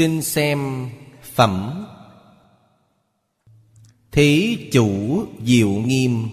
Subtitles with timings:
[0.00, 0.88] xin xem
[1.22, 1.86] phẩm.
[4.12, 6.28] Thí chủ diệu nghiêm.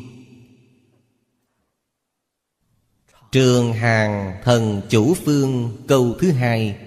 [3.31, 6.77] Trường hàng thần chủ phương câu thứ hai.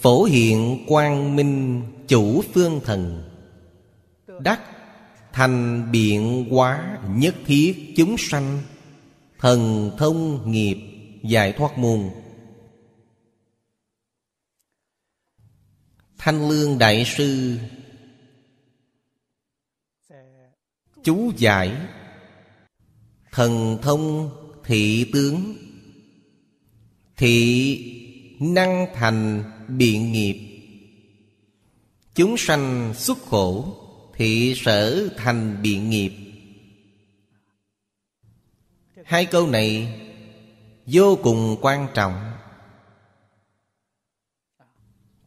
[0.00, 3.30] Phổ hiện quang minh chủ phương thần.
[4.40, 4.60] Đắc
[5.32, 8.58] thành biện hóa nhất thiết chúng sanh.
[9.38, 10.78] Thần thông nghiệp
[11.22, 12.10] giải thoát môn
[16.28, 17.58] Thanh Lương Đại Sư.
[21.04, 21.76] Chú giải.
[23.32, 24.30] Thần thông
[24.64, 25.56] thị tướng.
[27.16, 30.38] Thị năng thành biện nghiệp.
[32.14, 33.76] Chúng sanh xuất khổ,
[34.14, 36.12] Thị sở thành biện nghiệp.
[39.04, 40.00] Hai câu này
[40.86, 42.27] vô cùng quan trọng.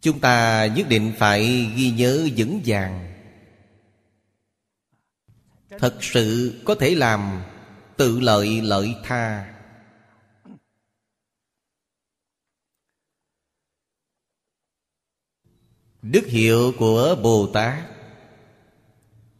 [0.01, 3.13] Chúng ta nhất định phải ghi nhớ vững vàng.
[5.69, 7.43] Thật sự có thể làm
[7.97, 9.53] tự lợi lợi tha.
[16.01, 17.83] Đức hiệu của Bồ Tát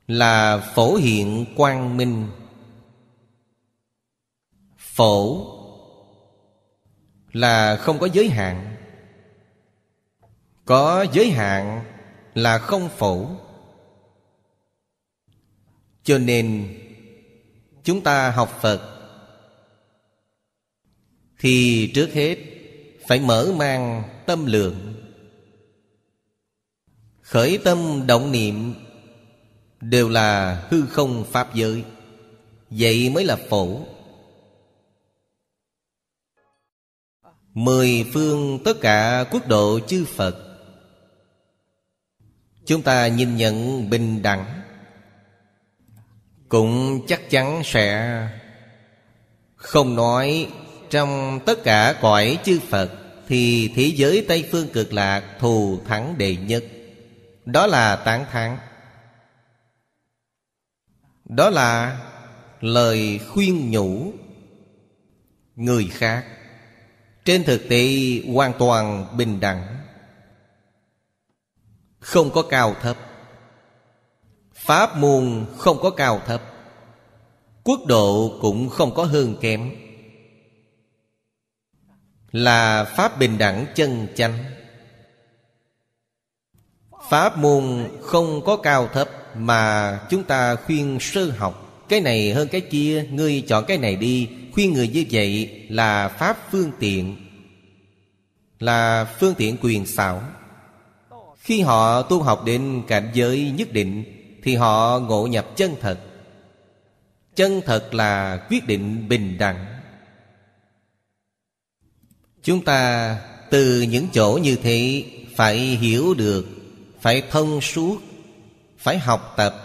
[0.08, 2.28] Là phổ hiện quang minh.
[4.78, 5.48] Phổ
[7.32, 8.71] Là không có giới hạn.
[10.72, 11.84] Có giới hạn
[12.34, 13.28] là không phổ.
[16.04, 16.78] Cho nên,
[17.84, 18.82] Chúng ta học Phật
[21.40, 22.38] Thì trước hết
[23.08, 24.94] Phải mở mang tâm lượng.
[27.22, 28.74] Khởi tâm động niệm
[29.82, 31.84] Đều là hư không pháp giới,
[32.70, 33.86] Vậy mới là phổ.
[37.54, 40.51] Mười phương tất cả quốc độ chư Phật
[42.72, 44.62] Chúng ta nhìn nhận bình đẳng.
[46.50, 48.12] Cũng chắc chắn sẽ
[49.56, 50.48] Không nói
[50.90, 52.92] Trong tất cả cõi chư Phật
[53.28, 56.64] Thì thế giới Tây Phương cực lạc Thù thắng đệ nhất.
[57.46, 58.58] Đó là tán thán.
[61.26, 62.00] Đó là
[62.62, 64.14] lời khuyên nhủ
[65.56, 66.26] Người khác.
[67.26, 67.88] Trên thực tế,
[68.34, 69.78] hoàn toàn bình đẳng.
[72.02, 72.98] Không có cao thấp.
[74.56, 76.42] Pháp môn không có cao thấp.
[77.64, 79.72] Quốc độ cũng không có hơn kém.
[82.32, 84.44] Là Pháp bình đẳng chân chánh.
[87.10, 91.86] Pháp môn không có cao thấp Mà chúng ta khuyên sơ học.
[91.90, 96.08] Cái này hơn cái kia, Ngươi chọn cái này đi, Khuyên người như vậy là
[96.08, 97.16] Pháp phương tiện,
[98.60, 100.22] Là phương tiện quyền xảo.
[101.42, 104.04] Khi họ tu học đến cảnh giới nhất định,
[104.44, 106.00] Thì họ ngộ nhập chân thật.
[107.36, 109.66] Chân thật là quyết định bình đẳng.
[112.44, 113.18] Chúng ta
[113.50, 115.04] từ những chỗ như thế
[115.36, 116.48] Phải hiểu được,
[117.02, 117.98] phải thông suốt,
[118.78, 119.56] phải học tập.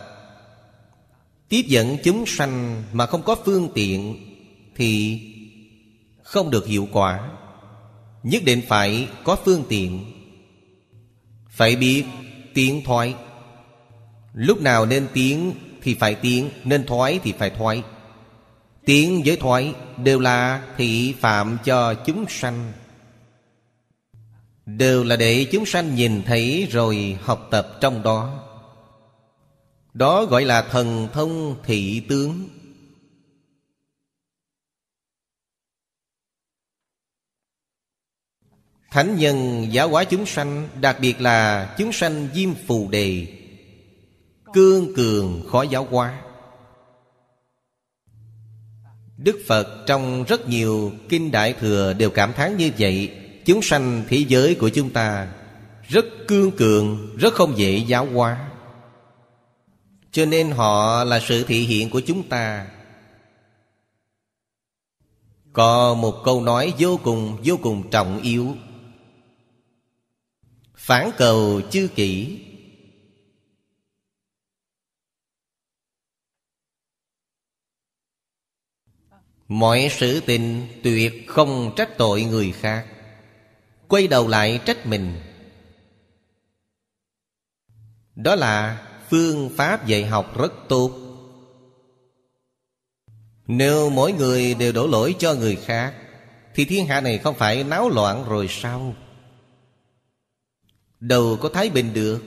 [1.49, 4.17] Tiếp dẫn chúng sanh mà không có phương tiện
[4.77, 5.21] thì
[6.23, 7.31] không được hiệu quả.
[8.23, 10.16] Nhất định phải có phương tiện
[11.57, 12.05] phải biết
[12.55, 13.15] tiến thoái.
[14.35, 15.53] Lúc nào nên tiến
[15.83, 17.83] thì phải tiến nên thoái thì phải thoái.
[18.85, 22.73] Tiến với thoái đều là thị phạm cho chúng sanh.
[24.67, 28.43] Đều là để chúng sanh nhìn thấy rồi học tập trong đó.
[29.95, 32.49] Đó gọi là thần thông thị tướng.
[38.97, 43.27] Thánh nhân giáo hóa chúng sanh, Đặc biệt là chúng sanh diêm phù đề,
[44.53, 46.23] Cương cường khó giáo hóa.
[49.17, 53.11] Đức Phật trong rất nhiều kinh đại thừa đều cảm thán như vậy,
[53.45, 55.29] Chúng sanh thế giới của chúng ta
[55.89, 58.51] Rất cương cường, Rất không dễ giáo hóa.
[60.11, 62.67] Cho nên họ là sự thị hiện của chúng ta.
[65.53, 68.55] Có một câu nói vô cùng vô cùng trọng yếu.
[70.87, 72.39] Phản cầu chư kỷ.
[79.49, 82.87] Mọi sự tình tuyệt không trách tội người khác.
[83.89, 85.21] Quay đầu lại trách mình.
[88.15, 90.91] Đó là phương pháp dạy học rất tốt.
[93.47, 95.95] Nếu mỗi người đều đổ lỗi cho người khác,
[96.55, 98.95] Thì thiên hạ này không phải náo loạn rồi sao?
[101.01, 102.23] Đâu có thái bình được.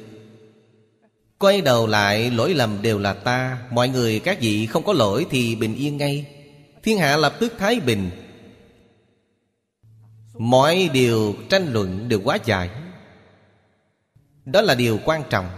[1.37, 3.57] Quay đầu lại, lỗi lầm đều là ta.
[3.71, 6.25] Mọi người các vị không có lỗi thì bình yên ngay.
[6.83, 8.09] Thiên hạ lập tức thái bình.
[10.37, 12.69] Mọi điều tranh luận đều quá dài.
[14.45, 15.49] Đó là điều quan trọng.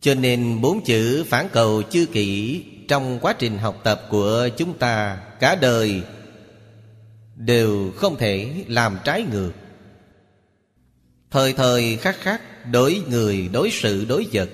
[0.00, 4.78] Cho nên bốn chữ phản cầu chư kỹ Trong quá trình học tập của chúng
[4.78, 6.02] ta Cả đời
[7.36, 9.52] Đều không thể làm trái ngược.
[11.32, 12.42] Thời thời khắc khắc
[12.72, 14.50] Đối người, đối sự, đối vật.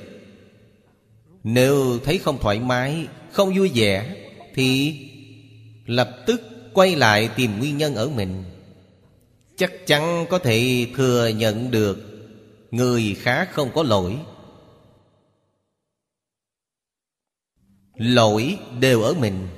[1.45, 4.17] Nếu thấy không thoải mái Không vui vẻ
[4.55, 4.97] Thì
[5.87, 6.43] lập tức
[6.75, 8.45] quay lại tìm nguyên nhân ở mình.
[9.57, 11.99] Chắc chắn có thể thừa nhận được
[12.71, 14.17] Người khá không có lỗi.
[17.95, 19.49] Lỗi đều ở mình.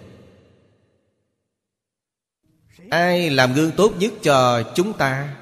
[2.91, 5.40] Ai làm gương tốt nhất cho chúng ta?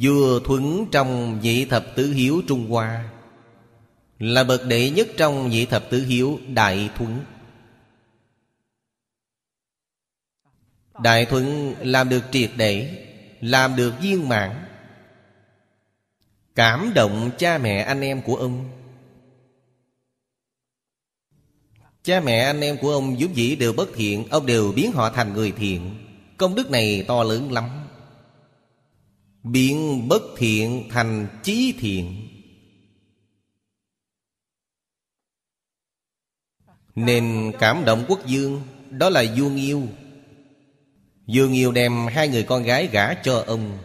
[0.00, 3.10] Vua Thuấn trong nhị thập tứ hiếu Trung Hoa,
[4.18, 7.20] Là bậc đệ nhất trong nhị thập tứ hiếu Đại Thuấn.
[11.02, 13.06] Đại Thuấn làm được triệt để,
[13.40, 14.64] Làm được viên mãn,
[16.54, 18.70] Cảm động cha mẹ anh em của ông.
[22.02, 25.10] Cha mẹ anh em của ông vốn dĩ đều bất thiện, Ông đều biến họ
[25.10, 26.06] thành người thiện.
[26.36, 27.83] Công đức này to lớn lắm.
[29.44, 32.28] Biến bất thiện thành chí thiện.
[36.94, 39.88] Nên cảm động quốc dương, Đó là vua yêu
[41.26, 43.78] Vua yêu đem hai người con gái gả cho ông.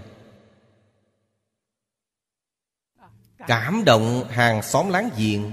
[3.47, 5.51] Cảm động hàng xóm láng giềng.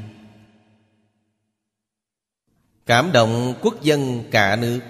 [2.86, 4.80] Cảm động quốc dân cả nước.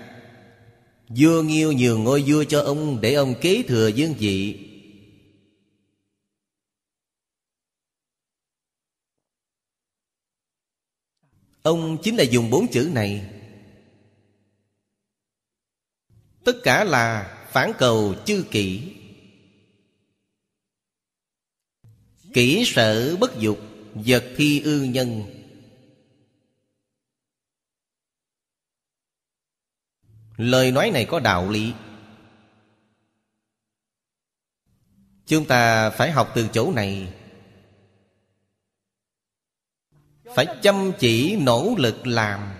[1.08, 4.65] Vua nghiêu nhường ngôi vua cho ông Để ông kế thừa dương vị.
[11.66, 13.30] Ông chính là dùng bốn chữ này.
[16.44, 18.94] Tất cả là phản cầu chư kỷ.
[22.34, 23.58] Kỷ sở bất dục,
[23.94, 25.22] Vật thi ư nhân.
[30.36, 31.72] Lời nói này có đạo lý.
[35.26, 37.14] Chúng ta phải học từ chỗ này
[40.34, 42.54] phải chăm chỉ, nỗ lực làm.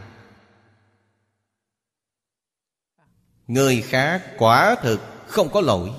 [3.46, 5.90] Người khác quả thực không có lỗi.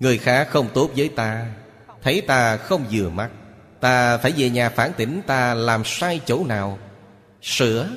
[0.00, 1.54] Người khác không tốt với ta,
[2.02, 3.30] thấy ta không vừa mắt.
[3.80, 6.78] Ta phải về nhà phản tỉnh, ta làm sai chỗ nào?
[7.42, 7.90] Sửa.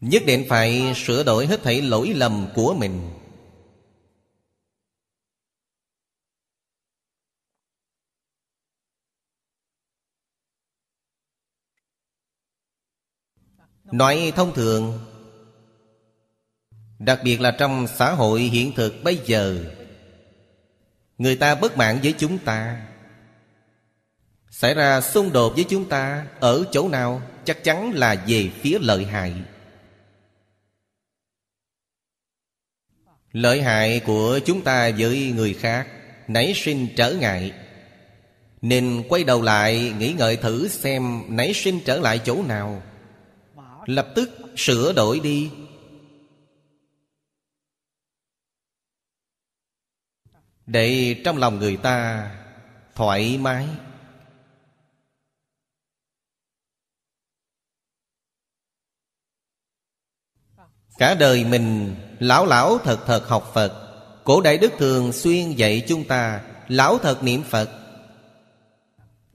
[0.00, 3.15] Nhất định phải sửa đổi hết thảy lỗi lầm của mình.
[13.96, 14.98] Nói thông thường.
[16.98, 19.64] Đặc biệt là trong xã hội hiện thực bây giờ,
[21.18, 22.86] Người ta bất mãn với chúng ta.
[24.50, 28.78] Xảy ra xung đột với chúng ta Ở chỗ nào chắc chắn là về phía
[28.80, 29.34] lợi hại.
[33.32, 35.88] Lợi hại của chúng ta với người khác
[36.28, 37.52] Nảy sinh trở ngại.
[38.62, 42.82] Nên quay đầu lại nghĩ ngợi thử xem Nảy sinh trở lại chỗ nào.
[43.86, 45.50] Lập tức sửa đổi đi.
[50.66, 52.30] Để trong lòng người ta
[52.94, 53.68] thoải mái.
[60.98, 63.82] Cả đời mình lão lão thật thật học Phật.
[64.24, 67.85] Cổ Đại Đức thường xuyên dạy chúng ta Lão thật niệm Phật.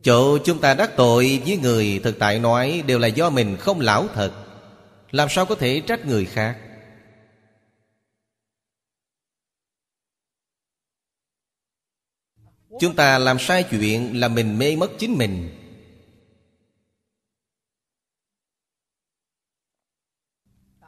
[0.03, 3.79] Chỗ chúng ta đắc tội với người thực tại nói Đều là do mình không
[3.79, 4.45] lão thật.
[5.11, 6.59] Làm sao có thể trách người khác?
[12.79, 15.57] Chúng ta làm sai chuyện là mình mê mất chính mình.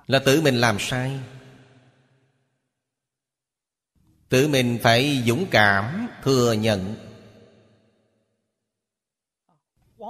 [0.08, 1.20] Là tự mình làm sai.
[4.30, 7.03] Tự mình phải dũng cảm thừa nhận.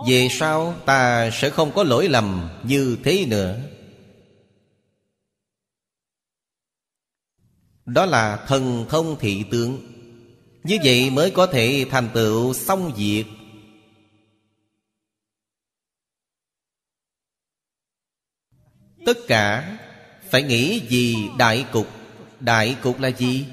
[0.08, 3.60] Về sau ta sẽ không có lỗi lầm như thế nữa?
[7.86, 9.82] Đó là thần thông thị tướng.
[10.64, 13.26] Như vậy mới có thể thành tựu xong việc.
[19.06, 19.78] Tất cả,
[20.30, 21.88] phải nghĩ gì đại cục?
[22.40, 23.46] Đại cục là gì?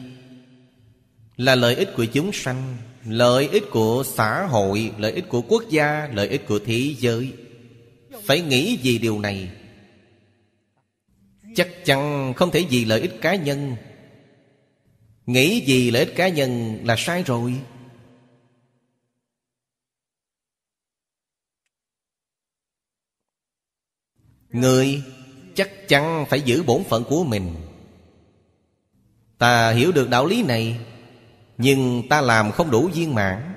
[1.37, 2.76] Là lợi ích của chúng sanh.
[3.11, 7.33] Lợi ích của xã hội, Lợi ích của quốc gia, Lợi ích của thế giới.
[8.25, 9.50] Phải nghĩ vì điều này.
[11.55, 13.76] Chắc chắn không thể vì lợi ích cá nhân.
[15.26, 17.55] Nghĩ gì lợi ích cá nhân là sai rồi.
[24.49, 25.02] Người
[25.55, 27.55] chắc chắn phải giữ bổn phận của mình.
[29.38, 30.79] Ta hiểu được đạo lý này.
[31.61, 33.55] Nhưng ta làm không đủ viên mãn.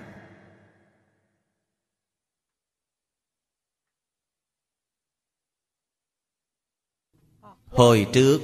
[7.67, 8.41] Hồi trước,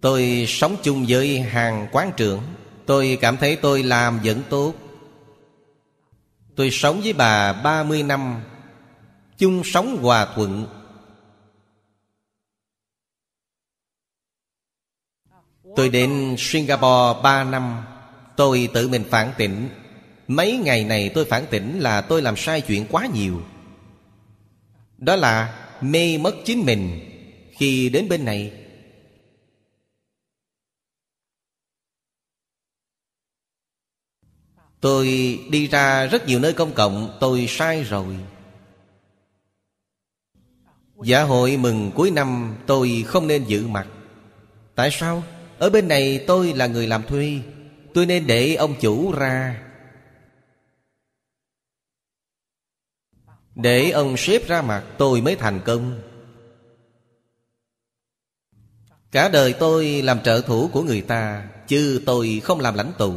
[0.00, 2.40] Tôi sống chung với hàng quán trưởng.
[2.86, 4.74] Tôi cảm thấy tôi làm vẫn tốt.
[6.56, 8.40] Tôi sống với bà 30 năm,
[9.38, 10.66] Chung sống hòa thuận.
[15.78, 17.84] Tôi đến Singapore 3 năm.
[18.36, 19.68] Tôi tự mình phản tỉnh.
[20.28, 23.42] Mấy ngày này tôi phản tỉnh là tôi làm sai chuyện quá nhiều.
[24.98, 27.00] Đó là mê mất chính mình.
[27.52, 28.52] Khi đến bên này,
[34.80, 35.06] Tôi
[35.50, 37.16] đi ra rất nhiều nơi công cộng.
[37.20, 38.16] Tôi sai rồi.
[41.04, 43.86] Dạ hội mừng cuối năm, tôi không nên giữ mặt.
[44.74, 45.22] Tại sao?
[45.58, 47.40] Ở bên này tôi là người làm thuê.
[47.94, 49.62] Tôi nên để ông chủ ra.
[53.54, 56.00] Để ông sếp ra mặt, tôi mới thành công.
[59.10, 63.12] Cả đời tôi làm trợ thủ của người ta, Chứ tôi không làm lãnh tụ.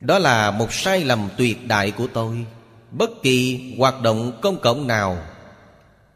[0.00, 2.46] Đó là một sai lầm tuyệt đại của tôi.
[2.90, 5.35] Bất kỳ hoạt động công cộng nào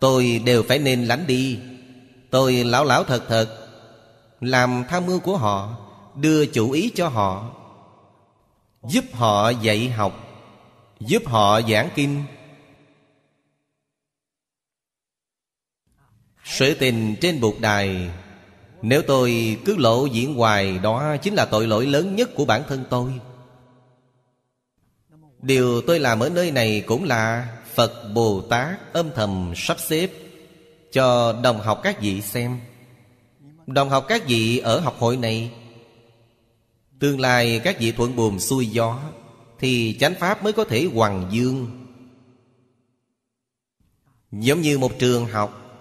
[0.00, 1.59] Tôi đều phải nên lánh đi.
[2.30, 3.57] Tôi lão lão thật thật,
[4.40, 5.76] Làm tham mưu của họ,
[6.14, 7.54] Đưa chủ ý cho họ,
[8.88, 10.26] Giúp họ dạy học,
[11.00, 12.23] Giúp họ giảng kinh.
[16.45, 18.11] Sự tình trên bục đài,
[18.83, 22.62] Nếu tôi cứ lộ diễn hoài, Đó chính là tội lỗi lớn nhất của bản
[22.69, 23.12] thân tôi.
[25.42, 27.49] Điều tôi làm ở nơi này cũng là
[27.80, 30.10] Phật Bồ Tát âm thầm sắp xếp
[30.92, 32.60] Cho đồng học các vị xem.
[33.66, 35.52] Đồng học các vị ở học hội này,
[36.99, 39.00] Tương lai các vị thuận buồm xuôi gió
[39.58, 41.87] Thì chánh pháp mới có thể hoàng dương.
[44.32, 45.78] Giống như một trường học,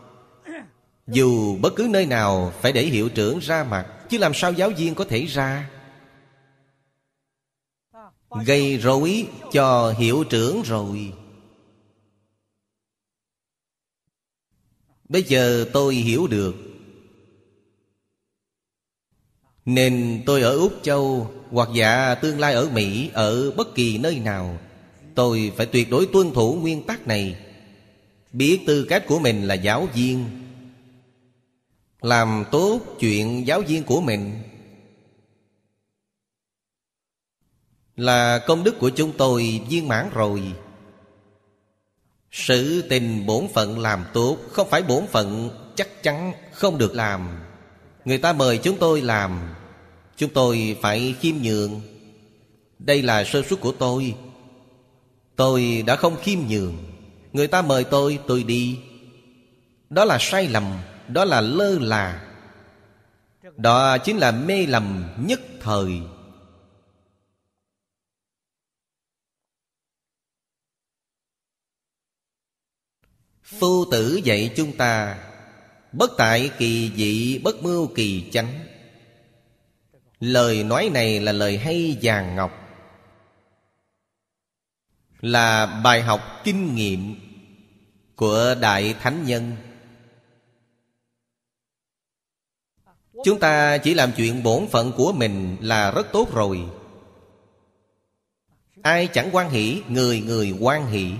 [1.08, 4.70] Dù bất cứ nơi nào phải để hiệu trưởng ra mặt, Chứ làm sao giáo
[4.70, 5.70] viên có thể ra.
[8.46, 11.14] Gây rối cho hiệu trưởng rồi.
[15.10, 16.56] Bây giờ tôi hiểu được.
[19.66, 24.20] Nên tôi ở Úc Châu, Hoặc dạ tương lai ở Mỹ, Ở bất kỳ nơi
[24.20, 24.60] nào,
[25.16, 27.36] Tôi phải tuyệt đối tuân thủ nguyên tắc này.
[28.34, 30.26] Biết tư cách của mình là giáo viên.
[32.02, 34.42] Làm tốt chuyện giáo viên của mình.
[37.96, 40.42] Là công đức của chúng tôi viên mãn rồi
[42.32, 47.30] sự tình bổn phận làm tốt, Không phải bổn phận chắc chắn không được làm.
[48.06, 49.40] Người ta mời chúng tôi làm,
[50.18, 51.82] Chúng tôi phải khiêm nhường.
[52.80, 54.16] Đây là sơ suất của tôi.
[55.36, 56.78] Tôi đã không khiêm nhường.
[57.34, 58.80] Người ta mời tôi tôi đi.
[59.90, 60.64] Đó là sai lầm,
[61.08, 62.22] Đó là lơ là.
[63.58, 66.02] Đó chính là mê lầm nhất thời.
[73.58, 75.18] Phu tử dạy chúng ta,
[75.92, 78.60] Bất tại kỳ dị, bất mưu kỳ chánh.
[80.20, 82.52] Lời nói này là lời hay vàng ngọc,
[85.22, 87.16] Là bài học kinh nghiệm
[88.16, 89.56] Của Đại Thánh Nhân.
[93.26, 96.66] Chúng ta chỉ làm chuyện bổn phận của mình là rất tốt rồi.
[98.82, 101.14] Ai chẳng quan hỷ, Người người quan hỷ.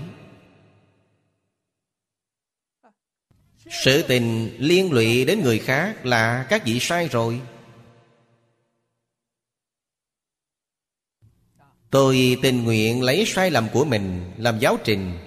[3.70, 7.40] Sự tình liên lụy đến người khác là các vị sai rồi.
[11.90, 15.18] Tôi tình nguyện lấy sai lầm của mình làm giáo trình,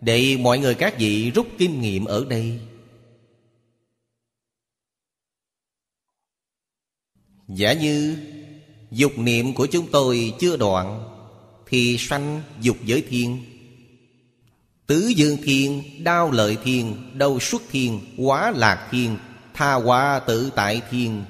[0.00, 2.60] Để mọi người các vị rút kinh nghiệm ở đây.
[7.48, 8.16] Giả như
[8.90, 11.08] Dục niệm của chúng tôi chưa đoạn,
[11.66, 13.49] Thì sanh dục giới thiên.
[14.90, 19.18] Tứ dương thiên, đao lợi thiên, đâu xuất thiên, quá lạc thiên
[19.54, 21.24] Tha hóa tự tại thiên.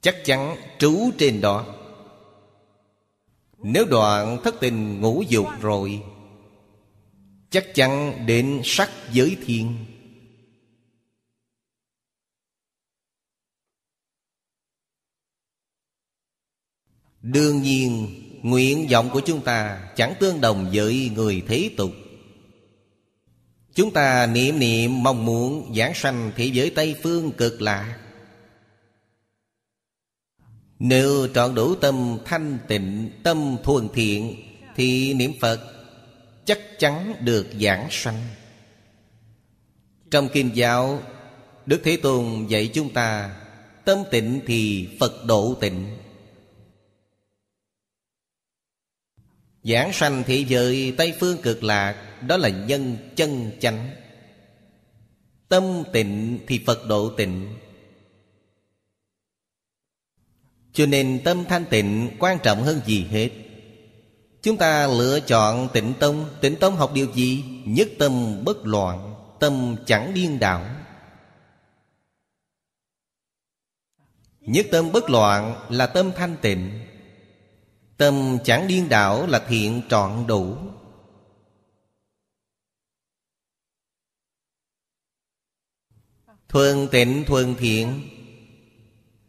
[0.00, 1.66] Chắc chắn trú trên đó.
[3.58, 6.02] Nếu đoạn thất tình ngũ dục rồi
[7.50, 9.91] Chắc chắn đến sắc giới thiên.
[17.22, 21.90] Đương nhiên, Nguyện vọng của chúng ta Chẳng tương đồng với người thế tục.
[23.74, 27.98] Chúng ta niệm niệm mong muốn giảng sanh thế giới Tây Phương cực lạ.
[30.78, 34.36] Nếu trọn đủ tâm thanh tịnh, Tâm thuần thiện,
[34.76, 35.60] Thì niệm Phật
[36.44, 38.20] Chắc chắn được giảng sanh.
[40.10, 41.02] Trong Kinh giáo,
[41.66, 43.36] Đức Thế Tôn dạy chúng ta,
[43.84, 45.86] Tâm tịnh thì Phật độ tịnh.
[49.64, 53.90] Giảng sanh thị giới, Tây Phương cực lạc, Đó là nhân chân chánh.
[55.48, 57.54] Tâm tịnh thì Phật độ tịnh.
[60.72, 63.30] Cho nên tâm thanh tịnh quan trọng hơn gì hết.
[64.42, 66.30] Chúng ta lựa chọn tịnh tông.
[66.40, 67.44] Tịnh tông học điều gì?
[67.64, 70.66] Nhất tâm bất loạn, Tâm chẳng điên đảo.
[74.40, 76.70] Nhất tâm bất loạn là tâm thanh tịnh.
[78.02, 80.56] Tâm chẳng điên đảo là thiện trọn đủ.
[86.48, 88.00] Thuần tịnh thuần thiện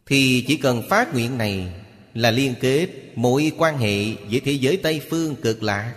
[0.05, 1.73] Thì chỉ cần phát nguyện này
[2.13, 5.95] Là liên kết mối quan hệ với thế giới Tây Phương cực lạc.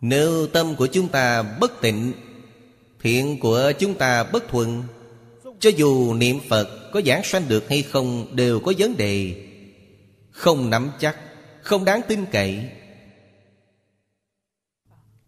[0.00, 2.12] Nếu tâm của chúng ta bất tịnh,
[3.00, 4.82] Thiện của chúng ta bất thuần,
[5.60, 9.45] Cho dù niệm Phật có giảng sanh được hay không Đều có vấn đề
[10.36, 11.16] không nắm chắc,
[11.62, 12.70] Không đáng tin cậy.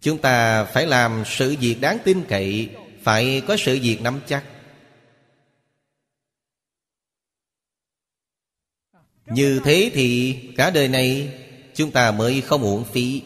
[0.00, 4.44] Chúng ta phải làm sự việc đáng tin cậy, Phải có sự việc nắm chắc.
[9.26, 11.38] Như thế thì cả đời này
[11.74, 13.22] Chúng ta mới không uổng phí.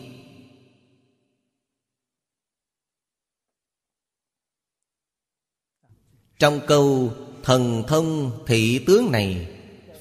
[6.38, 9.48] Trong câu thần thông thị tướng này,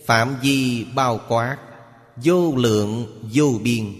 [0.06, 1.71] Phạm vi bao quát.
[2.24, 3.94] Vô lượng, vô biên.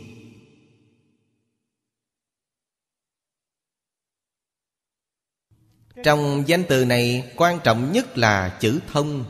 [6.04, 9.26] Trong danh từ này, quan trọng nhất là chữ thông.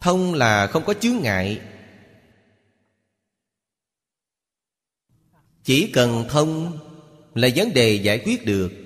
[0.00, 1.60] Thông là không có chướng ngại.
[5.64, 6.78] Chỉ cần thông
[7.34, 8.83] là vấn đề giải quyết được.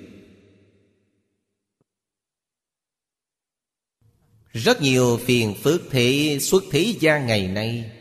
[4.53, 7.93] Rất nhiều phiền phức thế xuất thế gian ngày nay.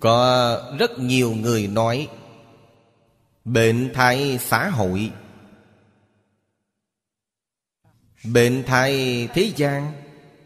[0.00, 2.08] Có rất nhiều người nói
[3.44, 5.12] Bệnh thai xã hội.
[8.24, 9.92] Bệnh thai thế gian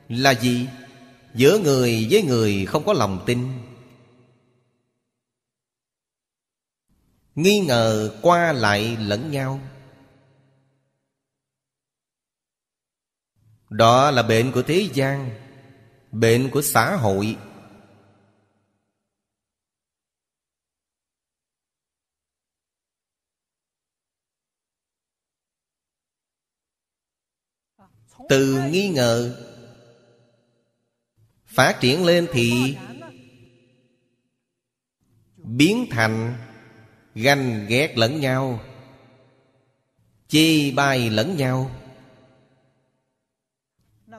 [0.08, 0.68] là gì?
[1.34, 3.48] Giữa người với người không có lòng tin.
[7.34, 9.60] Nghi ngờ qua lại lẫn nhau.
[13.72, 15.30] Đó là bệnh của thế gian,
[16.10, 17.36] Bệnh của xã hội.
[28.28, 29.36] Từ nghi ngờ
[31.46, 32.76] Phát triển lên thì
[35.36, 36.38] Biến thành
[37.14, 38.60] Ganh ghét lẫn nhau,
[40.28, 41.81] Chê bai lẫn nhau.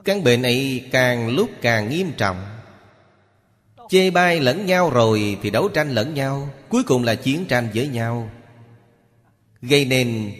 [0.04, 2.44] Căn bệnh ấy càng lúc càng nghiêm trọng.
[3.88, 7.68] Chê bai lẫn nhau rồi Thì đấu tranh lẫn nhau, Cuối cùng là chiến tranh
[7.74, 8.30] với nhau.
[9.62, 10.32] Gây nên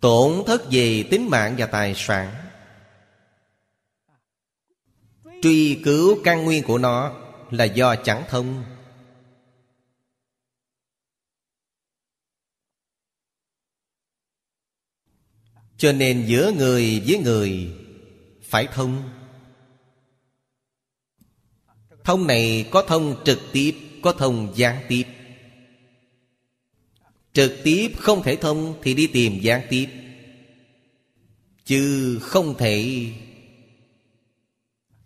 [0.00, 2.34] Tổn thất về tính mạng và tài sản.
[5.42, 7.12] Truy cứu căn nguyên của nó
[7.50, 8.64] Là do chẳng thông.
[15.78, 17.68] Cho nên giữa người với người,
[18.42, 19.10] Phải thông.
[22.04, 25.04] Thông này có thông trực tiếp, Có thông gián tiếp.
[27.32, 29.86] Trực tiếp không thể thông Thì đi tìm gián tiếp.
[31.64, 33.06] Chứ không thể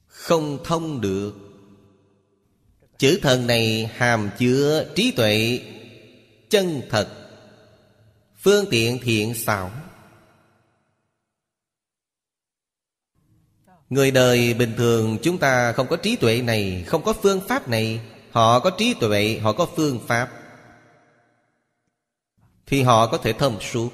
[0.06, 1.50] Không thông được.
[2.98, 5.60] Chữ thần này hàm chứa trí tuệ,
[6.50, 7.08] Chân thật,
[8.42, 9.70] Phương tiện thiện xảo.
[13.90, 17.68] Người đời bình thường chúng ta không có trí tuệ này Không có phương pháp
[17.68, 18.00] này.
[18.30, 20.30] Họ có trí tuệ, họ có phương pháp.
[22.66, 23.90] Thì họ có thể thông suốt.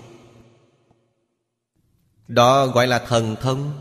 [2.29, 3.81] Đó gọi là thần thông.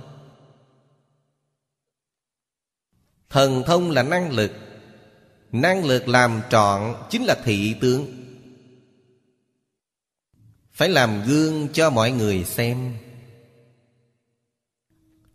[3.29, 4.51] Thần thông là năng lực.
[5.51, 8.05] Năng lực làm trọn chính là thị tướng.
[10.73, 12.93] Phải làm gương cho mọi người xem.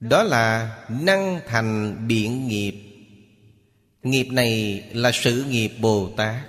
[0.01, 2.75] Đó là năng thành biện nghiệp.
[4.03, 6.43] Nghiệp này là sự nghiệp Bồ Tát.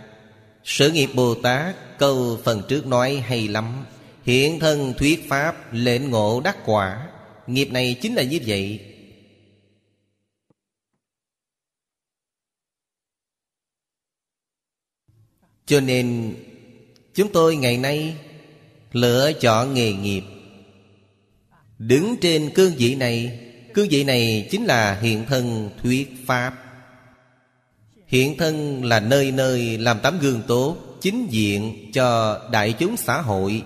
[0.64, 3.86] Sự nghiệp Bồ Tát, câu phần trước nói hay lắm.
[4.24, 7.10] Hiện thân thuyết pháp lệnh ngộ đắc quả.
[7.48, 8.80] Nghiệp này chính là như vậy.
[15.66, 16.36] Cho nên,
[17.14, 18.16] chúng tôi ngày nay
[18.92, 20.24] lựa chọn nghề nghiệp.
[21.88, 26.54] Đứng trên cương vị này, Cương vị này chính là hiện thân thuyết pháp.
[28.08, 33.22] Hiện thân là nơi nơi làm tấm gương tốt, Chính diện cho đại chúng xã
[33.22, 33.64] hội.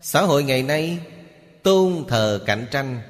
[0.00, 0.98] Xã hội ngày nay,
[1.62, 3.02] tôn thờ cạnh tranh.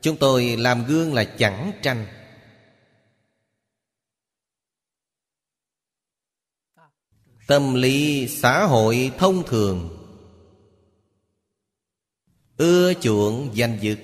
[0.00, 2.06] Chúng tôi làm gương là chẳng tranh.
[7.50, 9.88] Tâm lý xã hội thông thường.
[12.56, 13.96] Ưa chuộng danh dự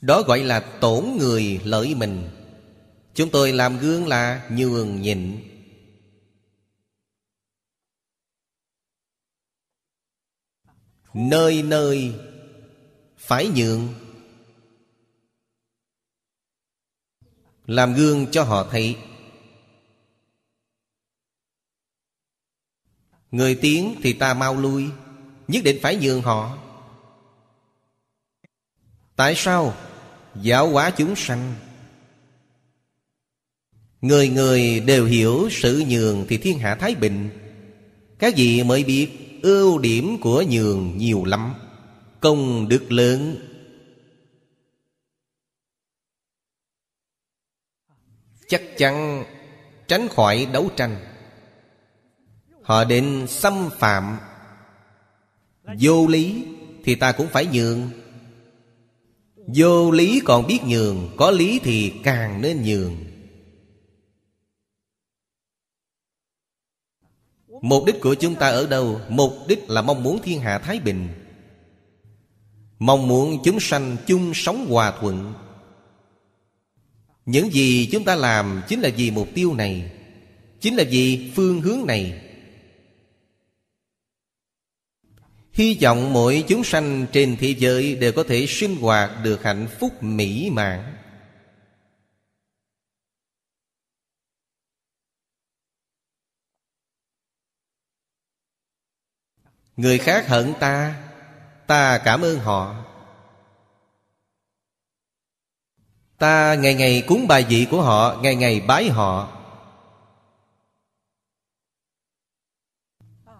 [0.00, 2.30] Đó gọi là tổn người lợi mình.
[3.14, 5.36] Chúng tôi làm gương là nhường nhịn.
[11.14, 12.12] Nơi nơi
[13.18, 13.88] phải nhượng
[17.70, 18.96] Làm gương cho họ thấy.
[23.30, 24.84] Người tiến thì ta mau lui,
[25.48, 26.58] Nhất định phải nhường họ.
[29.16, 29.74] Tại sao?
[30.42, 31.54] Giáo hóa chúng sanh.
[34.00, 37.30] Người người đều hiểu sự nhường Thì thiên hạ thái bình.
[38.18, 39.08] Các vị mới biết
[39.42, 41.54] ưu điểm của nhường nhiều lắm.
[42.20, 43.36] Công đức lớn
[48.50, 49.24] Chắc chắn
[49.88, 50.96] tránh khỏi đấu tranh.
[52.62, 54.18] Họ định xâm phạm.
[55.80, 56.44] Vô lý
[56.84, 57.90] Thì ta cũng phải nhường.
[59.54, 62.96] Vô lý còn biết nhường, Có lý thì càng nên nhường.
[67.62, 69.00] Mục đích của chúng ta ở đâu?
[69.08, 71.08] Mục đích là mong muốn thiên hạ Thái Bình.
[72.78, 75.34] Mong muốn chúng sanh chung sống hòa thuận.
[77.26, 79.90] Những gì chúng ta làm chính là vì mục tiêu này,
[80.60, 82.26] Chính là vì phương hướng này.
[85.52, 89.68] Hy vọng mỗi chúng sanh trên thế giới Đều có thể sinh hoạt được hạnh
[89.78, 90.96] phúc mỹ mãn.
[99.76, 101.02] Người khác hận ta
[101.66, 102.89] Ta cảm ơn họ.
[106.20, 109.36] Ta ngày ngày cúng bài vị của họ, Ngày ngày bái họ.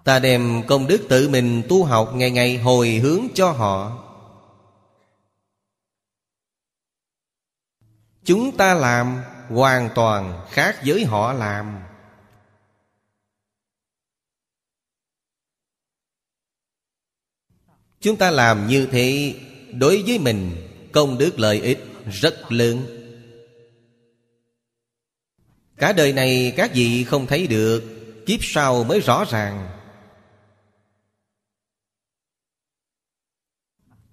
[0.04, 4.06] Ta đem công đức tự mình tu học Ngày ngày hồi hướng cho họ.
[8.24, 11.80] Chúng ta làm hoàn toàn khác với họ làm.
[18.00, 19.34] Chúng ta làm như thế
[19.72, 22.86] Đối với mình, Công đức lợi ích rất lớn.
[25.76, 27.82] Cả đời này các vị không thấy được,
[28.26, 29.70] Kiếp sau mới rõ ràng.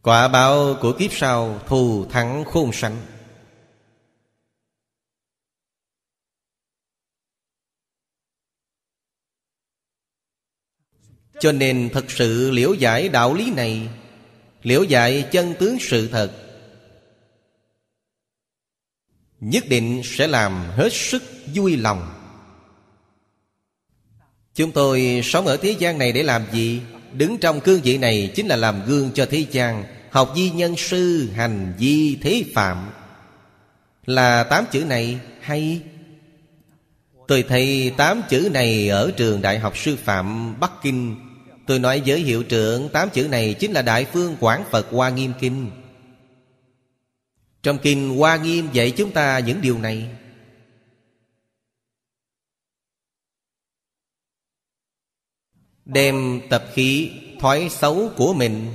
[0.02, 3.06] Quả báo của kiếp sau thù thắng khôn sanh.
[11.40, 13.90] Cho nên thật sự liễu giải đạo lý này,
[14.64, 16.47] Liễu giải chân tướng sự thật
[19.42, 21.24] Nhất định sẽ làm hết sức
[21.56, 22.14] vui lòng.
[24.56, 26.82] Chúng tôi sống ở thế gian này để làm gì?
[27.14, 30.76] Đứng trong cương vị này chính là làm gương cho thế gian, Học di nhân
[30.78, 32.90] sư, hành di thế phạm.
[34.06, 35.82] Là tám chữ này hay?
[37.28, 41.16] Tôi thấy tám chữ này ở trường Đại học Sư phạm Bắc Kinh.
[41.68, 45.10] Tôi nói với hiệu trưởng tám chữ này chính là Đại Phương Quảng Phật Hoa
[45.10, 45.72] Nghiêm Kinh.
[47.68, 50.10] Trong Kinh Hoa Nghiêm dạy chúng ta những điều này.
[55.86, 58.68] Đem tập khí, thói xấu của mình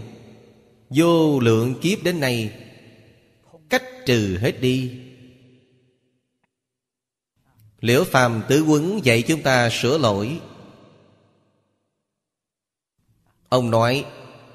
[0.91, 2.53] Vô lượng kiếp đến nay,
[3.71, 4.93] Cách trừ hết đi.
[7.81, 10.41] Liễu phàm tứ quấn dạy chúng ta sửa lỗi.
[13.49, 14.05] Ông nói,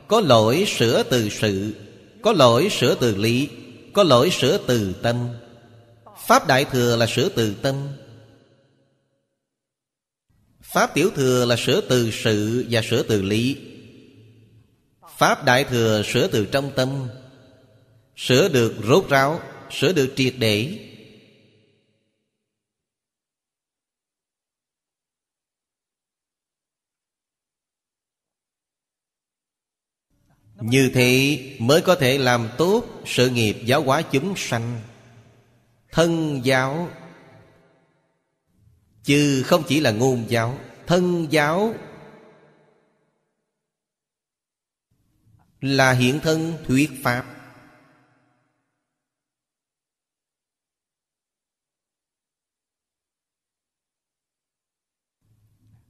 [0.07, 1.75] Có lỗi sửa từ sự,
[2.21, 3.49] Có lỗi sửa từ lý.
[3.97, 5.29] Có lỗi sửa từ tâm.
[6.25, 7.75] Pháp Đại Thừa là sửa từ tâm.
[10.61, 13.57] Pháp Tiểu Thừa là sửa từ sự và sửa từ lý.
[15.17, 17.07] Pháp Đại Thừa sửa từ trong tâm.
[18.15, 19.39] Sửa được rốt ráo,
[19.71, 20.86] Sửa được triệt để.
[30.61, 34.81] Như thế mới có thể làm tốt sự nghiệp giáo hóa chúng sanh.
[35.91, 36.89] Thân giáo,
[39.03, 41.73] Chứ không chỉ là ngôn giáo, Thân giáo
[45.61, 47.25] Là hiện thân thuyết Pháp.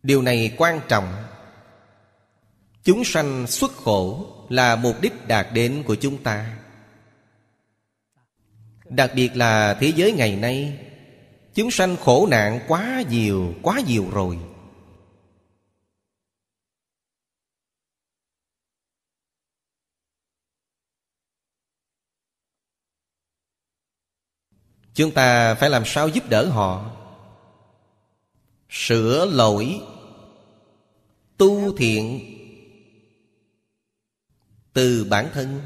[0.04, 1.24] Điều này quan trọng.
[2.84, 6.58] Chúng sanh xuất khổ là mục đích đạt đến của chúng ta.
[8.90, 10.88] Đặc biệt là thế giới ngày nay
[11.58, 14.40] Chúng sanh khổ nạn quá nhiều, quá nhiều rồi.
[24.94, 26.92] Chúng ta phải làm sao giúp đỡ họ?
[28.70, 29.82] Sửa lỗi
[31.38, 32.37] Tu thiện
[34.78, 35.62] từ bản thân.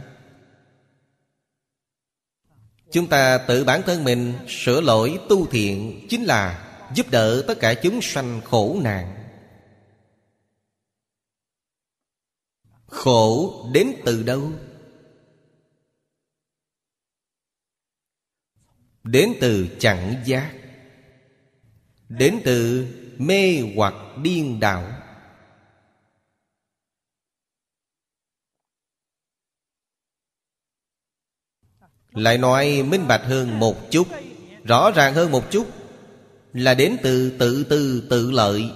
[2.92, 7.60] Chúng ta tự bản thân mình sửa lỗi tu thiện Chính là giúp đỡ tất
[7.60, 9.16] cả chúng sanh khổ nạn.
[12.86, 14.52] Khổ đến từ đâu?
[19.04, 20.54] Đến từ chẳng giác.
[22.10, 23.94] Đến từ mê hoặc
[24.24, 25.01] điên đảo.
[32.12, 34.08] Lại nói minh bạch hơn một chút.
[34.64, 35.68] Rõ ràng hơn một chút
[36.54, 38.72] Là đến từ tự tư tự lợi.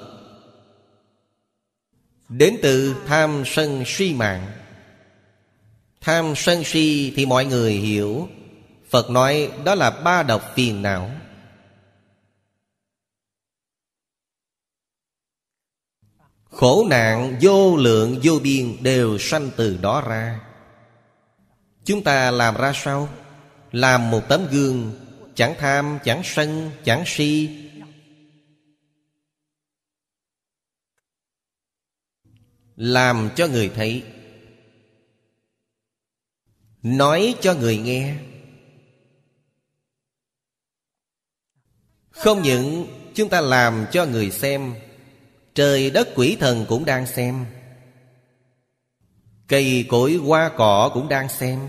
[2.30, 4.52] Đến từ tham sân si mạng.
[6.02, 8.28] Tham sân si thì mọi người hiểu.
[8.90, 11.12] Phật nói đó là ba độc phiền não.
[16.50, 20.40] Khổ nạn, vô lượng, vô biên đều sanh từ đó ra.
[21.84, 23.10] Chúng ta làm ra sao?
[23.76, 24.92] Làm một tấm gương
[25.36, 27.50] Chẳng tham, chẳng sân, chẳng si.
[32.76, 34.04] Làm cho người thấy.
[36.84, 38.16] Nói cho người nghe.
[42.10, 44.76] Không những chúng ta làm cho người xem
[45.56, 47.46] Trời đất quỷ thần cũng đang xem.
[49.48, 51.60] Cây cối hoa cỏ cũng đang xem.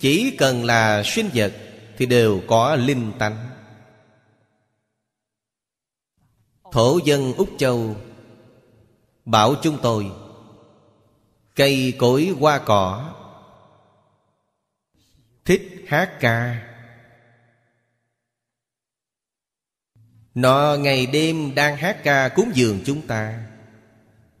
[0.00, 1.52] Chỉ cần là sinh vật
[1.96, 3.50] Thì đều có linh tánh.
[6.72, 7.96] Thổ dân Úc Châu
[9.24, 10.10] Bảo chúng tôi,
[11.54, 13.14] Cây cối hoa cỏ,
[15.44, 16.66] Thích hát ca.
[20.34, 23.46] Nó ngày đêm đang hát ca cúng dường chúng ta.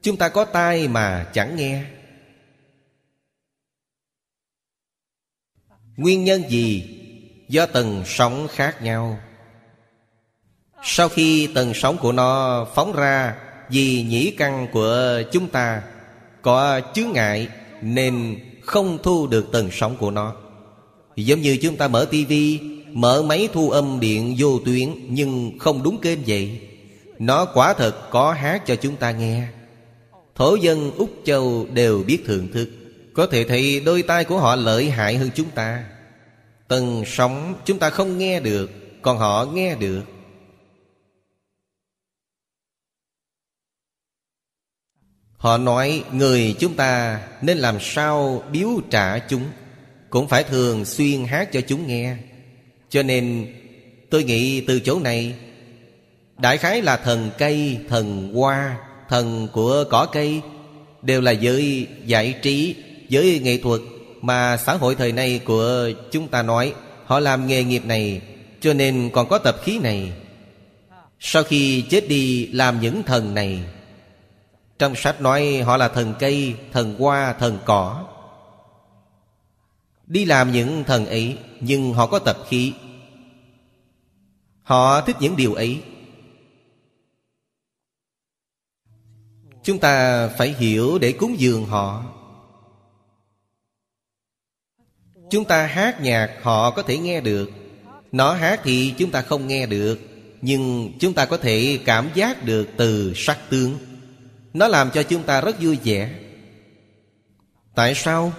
[0.02, 1.84] Chúng ta có tai mà chẳng nghe.
[5.96, 6.84] Nguyên nhân gì?
[7.48, 9.18] Do tầng sóng khác nhau?
[10.82, 13.34] Sau khi tầng sóng của nó phóng ra
[13.70, 15.82] Vì nhĩ căn của chúng ta,
[16.42, 17.48] Có chướng ngại
[17.82, 20.34] Nên không thu được tầng sóng của nó.
[21.16, 22.60] Giống như chúng ta mở tivi
[22.92, 26.60] Mở máy thu âm điện vô tuyến Nhưng không đúng kênh vậy.
[27.18, 29.48] Nó quả thật có hát cho chúng ta nghe.
[30.34, 32.68] Thổ dân Úc Châu đều biết thưởng thức.
[33.16, 35.84] Có thể thấy đôi tai của họ lợi hại hơn chúng ta.
[36.68, 38.70] Tầng sóng chúng ta không nghe được
[39.02, 40.02] Còn họ nghe được.
[45.36, 49.44] Họ nói người chúng ta nên làm sao biếu trả chúng?
[50.10, 52.16] Cũng phải thường xuyên hát cho chúng nghe.
[52.88, 53.54] Cho nên
[54.10, 55.34] tôi nghĩ từ chỗ này
[56.38, 60.40] Đại khái là thần cây, thần hoa, thần của cỏ cây
[61.02, 62.74] Đều là giới giải trí,
[63.08, 63.80] giới nghệ thuật
[64.22, 68.20] Mà xã hội thời nay của chúng ta nói Họ làm nghề nghiệp này
[68.60, 70.12] Cho nên còn có tập khí này.
[71.20, 73.60] Sau khi chết đi làm những thần này
[74.78, 78.04] Trong sách nói họ là thần cây, thần hoa, thần cỏ.
[80.06, 82.72] Đi làm những thần ấy Nhưng họ có tập khí.
[84.62, 85.80] Họ thích những điều ấy.
[89.62, 92.04] Chúng ta phải hiểu để cúng dường họ.
[95.30, 97.50] Chúng ta hát nhạc họ có thể nghe được.
[98.12, 99.98] Nó hát thì chúng ta không nghe được,
[100.40, 103.78] Nhưng chúng ta có thể cảm giác được từ sắc tướng.
[104.54, 106.10] Nó làm cho chúng ta rất vui vẻ.
[107.74, 108.32] Tại sao?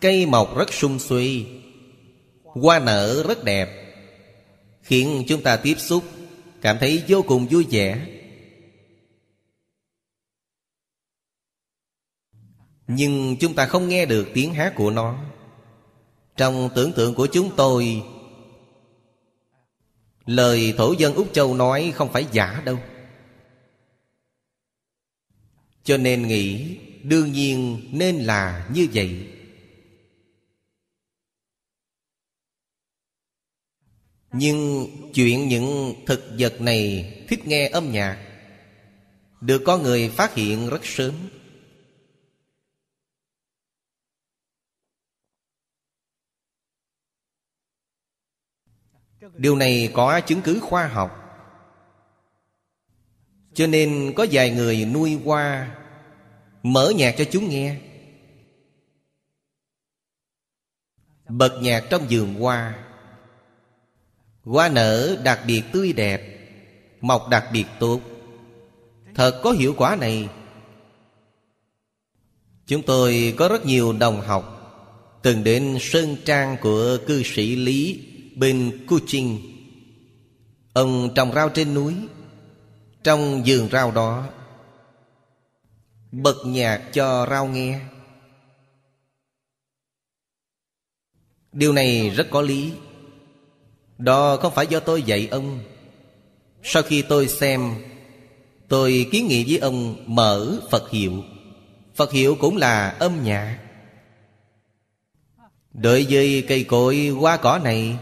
[0.00, 1.46] Cây mọc rất sung suy
[2.44, 3.68] Hoa nở rất đẹp.
[4.82, 6.04] Khiến chúng ta tiếp xúc,
[6.64, 8.06] Cảm thấy vô cùng vui vẻ.
[12.86, 15.33] Nhưng chúng ta không nghe được tiếng hát của nó.
[16.36, 18.02] Trong tưởng tượng của chúng tôi,
[20.26, 22.78] Lời thổ dân Úc Châu nói không phải giả đâu.
[25.84, 29.26] Cho nên nghĩ, đương nhiên nên là như vậy.
[34.32, 38.30] Nhưng chuyện những thực vật này thích nghe âm nhạc,
[39.40, 41.14] Được có người phát hiện rất sớm.
[49.36, 51.20] Điều này có chứng cứ khoa học.
[53.54, 55.74] Cho nên có vài người nuôi hoa,
[56.62, 57.76] Mở nhạc cho chúng nghe.
[61.28, 62.74] Bật nhạc trong vườn hoa.
[64.42, 66.22] Hoa nở đặc biệt tươi đẹp,
[67.00, 68.00] Mọc đặc biệt tốt.
[69.14, 70.28] Thật có hiệu quả này.
[72.66, 74.50] Chúng tôi có rất nhiều đồng học,
[75.22, 79.40] Từng đến sơn trang của cư sĩ Lý bên Kuching
[80.72, 81.94] Ông trồng rau trên núi.
[83.04, 84.26] Trong vườn rau đó,
[86.12, 87.80] Bật nhạc cho rau nghe.
[91.52, 92.72] Điều này rất có lý.
[93.98, 95.60] Đó không phải do tôi dạy ông.
[96.62, 97.74] Sau khi tôi xem,
[98.68, 101.22] Tôi kiến nghị với ông mở Phật hiệu.
[101.94, 103.58] Phật hiệu cũng là âm nhạc.
[105.72, 107.98] Đối với cây cối hoa cỏ này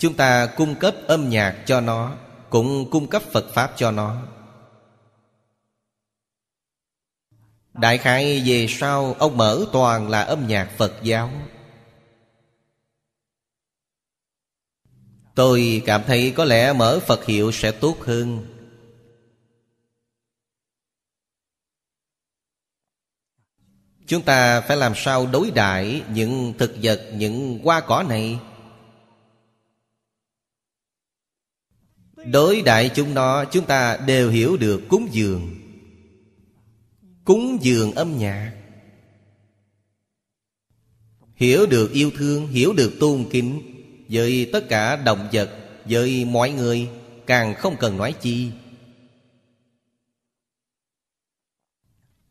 [0.00, 2.16] Chúng ta cung cấp âm nhạc cho nó
[2.50, 4.22] Cũng cung cấp Phật Pháp cho nó.
[7.72, 11.30] Đại khái về sau Ông mở toàn là âm nhạc Phật giáo.
[15.34, 18.46] Tôi cảm thấy có lẽ mở Phật hiệu sẽ tốt hơn.
[24.06, 28.38] Chúng ta phải làm sao đối đãi những thực vật, những hoa cỏ này?
[32.26, 35.56] Đối đại chúng nó chúng ta đều hiểu được cúng dường.
[37.24, 38.52] Cúng dường âm nhạc.
[41.34, 43.62] Hiểu được yêu thương, hiểu được tôn kính
[44.08, 45.50] Với tất cả động vật,
[45.84, 46.88] với mọi người
[47.30, 48.50] Càng không cần nói chi.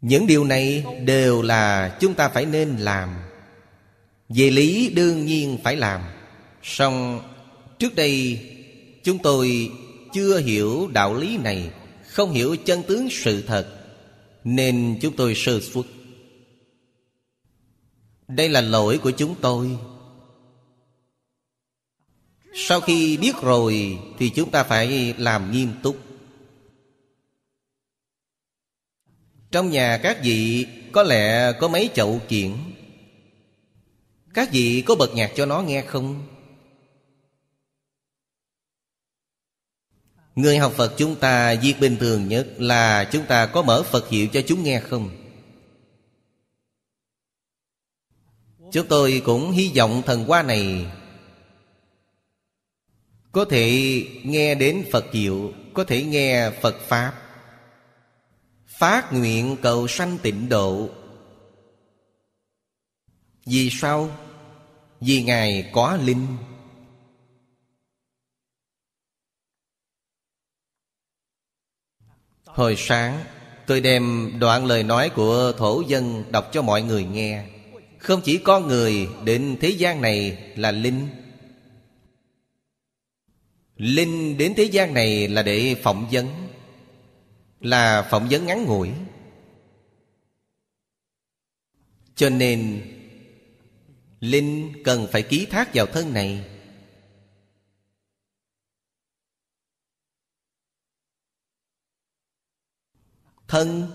[0.02, 3.16] Những điều này đều là chúng ta phải nên làm.
[4.30, 6.02] Về lý đương nhiên phải làm.
[6.64, 7.22] Xong
[7.80, 8.40] trước đây
[9.10, 9.72] Chúng tôi
[10.14, 11.72] chưa hiểu đạo lý này,
[12.08, 13.68] Không hiểu chân tướng sự thật,
[14.44, 15.86] Nên chúng tôi sơ suất.
[18.28, 19.78] Đây là lỗi của chúng tôi.
[22.54, 25.98] Sau khi biết rồi Thì chúng ta phải làm nghiêm túc.
[29.52, 32.52] Trong nhà các vị, Có lẽ có mấy chậu kiện
[34.34, 36.39] Các vị có bật nhạc cho nó nghe không?
[40.36, 44.10] Người học Phật chúng ta việc bình thường nhất là chúng ta có mở Phật
[44.10, 45.10] hiệu cho chúng nghe không?
[48.72, 50.86] Chúng tôi cũng hy vọng thần qua này
[53.32, 57.14] Có thể nghe đến Phật hiệu, Có thể nghe Phật Pháp
[58.68, 60.90] Phát nguyện cầu sanh tịnh độ
[63.46, 64.10] Vì sao?
[65.02, 66.28] Vì Ngài có linh
[72.54, 73.24] Hồi sáng,
[73.70, 77.46] Tôi đem đoạn lời nói của thổ dân đọc cho mọi người nghe.
[77.98, 81.08] Không chỉ có người, đến thế gian này là linh.
[83.76, 86.28] Linh đến thế gian này là để phỏng vấn,
[87.62, 88.90] Là phỏng vấn ngắn ngủi.
[92.16, 92.82] Cho nên,
[94.20, 96.44] Linh cần phải ký thác vào thân này.
[103.50, 103.92] Thân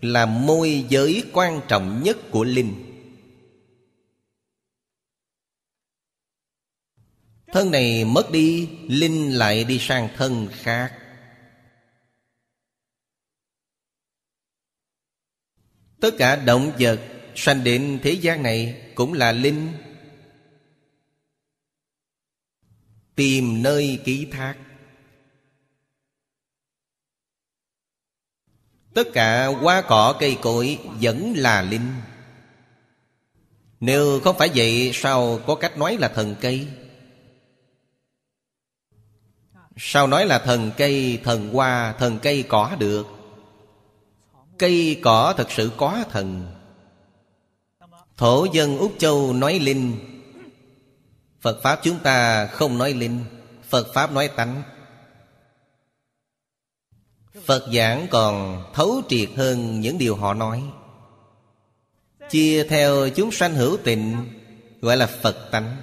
[0.00, 2.86] là môi giới quan trọng nhất của Linh.
[7.46, 10.96] Thân này mất đi, Linh lại đi sang thân khác.
[16.00, 17.00] Tất cả động vật
[17.34, 19.72] sanh đến thế gian này cũng là linh.
[23.14, 24.69] Tìm nơi ký thác.
[28.94, 31.92] Tất cả hoa cỏ cây cối vẫn là linh.
[33.80, 36.68] Nếu không phải vậy sao có cách nói là thần cây?
[39.76, 43.06] Sao nói là thần cây, thần hoa, thần cây cỏ được?
[44.58, 46.56] Cây cỏ thật sự có thần.
[48.16, 49.96] Thổ dân Úc Châu nói linh.
[51.40, 53.24] Phật Pháp chúng ta không nói linh
[53.68, 54.62] Phật Pháp nói tánh.
[57.46, 60.62] Phật giảng còn thấu triệt hơn những điều họ nói.
[62.30, 64.26] Chia theo chúng sanh hữu tình,
[64.80, 65.76] Gọi là Phật tánh.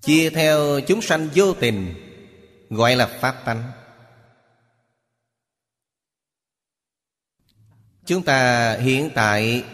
[0.00, 1.94] Chia theo chúng sanh vô tình,
[2.70, 3.72] Gọi là Pháp tánh.
[8.06, 9.64] Chúng ta hiện tại,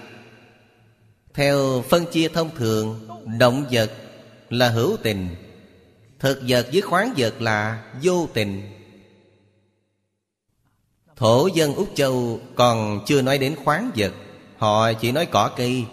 [1.34, 3.92] Theo phân chia thông thường, Động vật
[4.48, 5.28] là hữu tình,
[6.18, 8.79] Thực vật với khoáng vật là vô tình.
[11.20, 14.12] Thổ dân Úc Châu còn chưa nói đến khoáng vật,
[14.56, 15.84] Họ chỉ nói cỏ cây.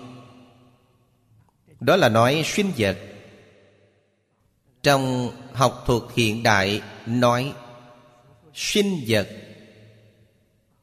[1.80, 2.98] Đó là nói sinh vật.
[4.84, 7.54] Trong học thuật hiện đại, nói
[8.54, 9.28] Sinh vật,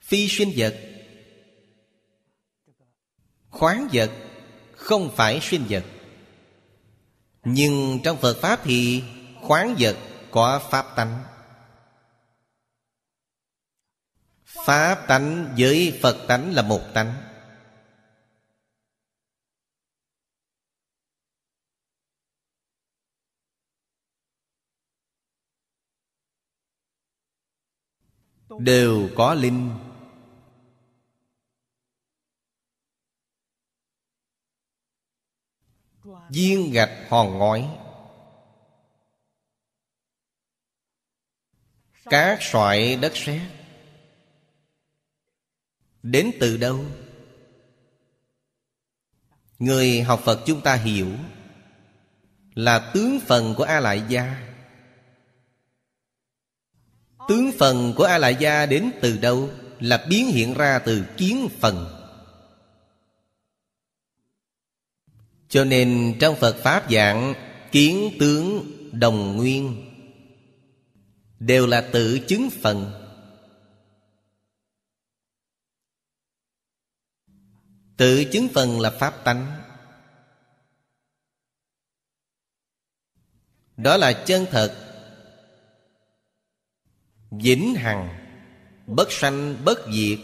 [0.00, 0.74] Phi sinh vật.
[3.50, 4.10] Khoáng vật
[4.76, 5.84] không phải sinh vật.
[7.44, 9.02] Nhưng trong Phật Pháp thì
[9.42, 9.96] khoáng vật
[10.30, 11.22] có Pháp tánh.
[14.66, 17.14] Pháp tánh với Phật tánh là một tánh.
[28.58, 29.70] Đều có linh.
[36.30, 37.78] Viên gạch hòn ngói.
[42.04, 43.63] Cát sỏi đất sét.
[46.04, 46.84] Đến từ đâu?
[49.58, 51.08] Người học Phật chúng ta hiểu
[52.54, 54.54] Là tướng phần của A-lại gia
[57.28, 59.50] Tướng phần của A-lại gia đến từ đâu?
[59.80, 61.86] Là biến hiện ra từ kiến phần
[65.48, 67.34] Cho nên trong Phật Pháp dạng,
[67.72, 69.90] Kiến tướng đồng nguyên
[71.38, 73.03] Đều là tự chứng phần
[77.96, 79.62] Tự chứng phần là Pháp tánh.
[83.76, 84.80] Đó là chân thật.
[87.30, 88.20] Vĩnh hằng,
[88.86, 90.18] Bất sanh, bất diệt.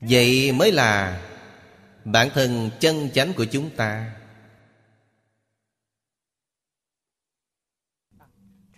[0.00, 1.20] Vậy mới là
[2.04, 4.16] Bản thân chân chánh của chúng ta.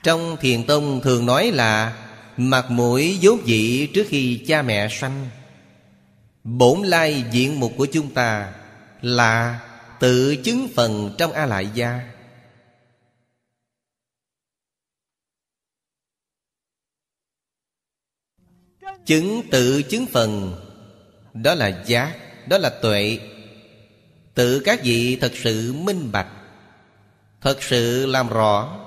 [0.03, 2.03] Trong thiền tông thường nói là
[2.37, 5.29] Mặt mũi dốt dị trước khi cha mẹ sanh.
[6.45, 8.55] Bổn lai diện mục của chúng ta
[9.01, 9.61] Là
[10.01, 12.01] tự chứng phần trong A-lại gia
[19.07, 20.57] Chứng tự chứng phần,
[21.35, 22.17] đó là giác,
[22.49, 23.19] Đó là tuệ.
[24.35, 26.29] Tự các vị thật sự minh bạch,
[27.41, 28.86] Thật sự làm rõ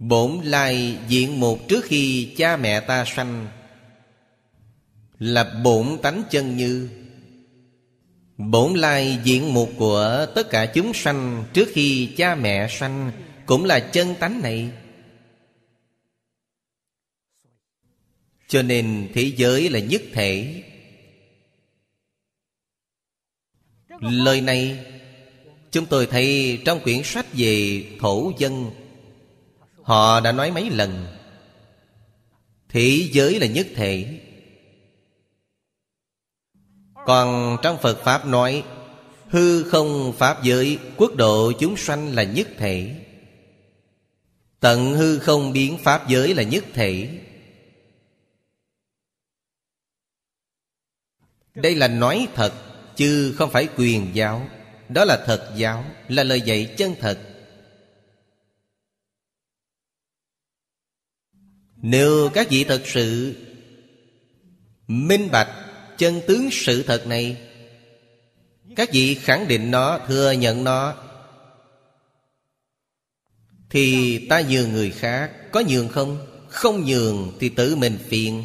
[0.00, 3.48] Bổn lai diện một trước khi cha mẹ ta sanh.
[5.18, 6.88] Là bổn tánh chân như.
[8.36, 13.12] Bổn lai diện một của tất cả chúng sanh Trước khi cha mẹ sanh
[13.46, 14.70] Cũng là chân tánh này.
[18.48, 20.62] Cho nên thế giới là nhất thể.
[24.00, 24.78] Lời này,
[25.70, 28.70] Chúng tôi thấy trong quyển sách về thổ dân
[29.82, 31.06] Họ đã nói mấy lần
[32.70, 34.20] Thế giới là nhất thể.
[37.06, 38.64] Còn trong Phật Pháp nói,
[39.28, 42.94] Hư không Pháp giới, Quốc độ chúng sanh là nhất thể.
[44.60, 47.08] Tận hư không biến Pháp giới là nhất thể.
[51.54, 52.52] Đây là nói thật,
[52.96, 54.48] Chứ không phải quyền giáo.
[54.88, 57.18] Đó là thật giáo, Là lời dạy chân thật.
[61.82, 63.36] Nếu các vị thật sự
[64.86, 65.48] Minh bạch
[65.98, 67.36] chân tướng sự thật này,
[68.76, 70.94] Các vị khẳng định nó, Thừa nhận nó,
[73.70, 75.30] Thì ta nhường người khác.
[75.52, 76.26] Có nhường không?
[76.48, 78.42] Không nhường thì tự mình phiền.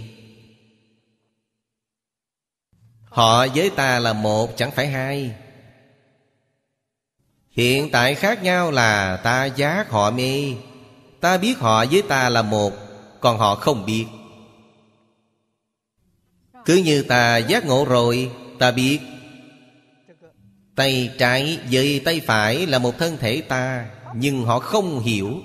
[3.03, 5.31] Họ với ta là một, chẳng phải hai.
[7.51, 10.53] Hiện tại khác nhau là ta giác họ mê.
[11.21, 12.84] Ta biết họ với ta là một
[13.25, 14.05] còn họ không biết.
[16.65, 18.99] Cứ như ta giác ngộ rồi, Ta biết.
[20.75, 25.39] Tay trái với tay phải là một thân thể ta, Nhưng họ không hiểu.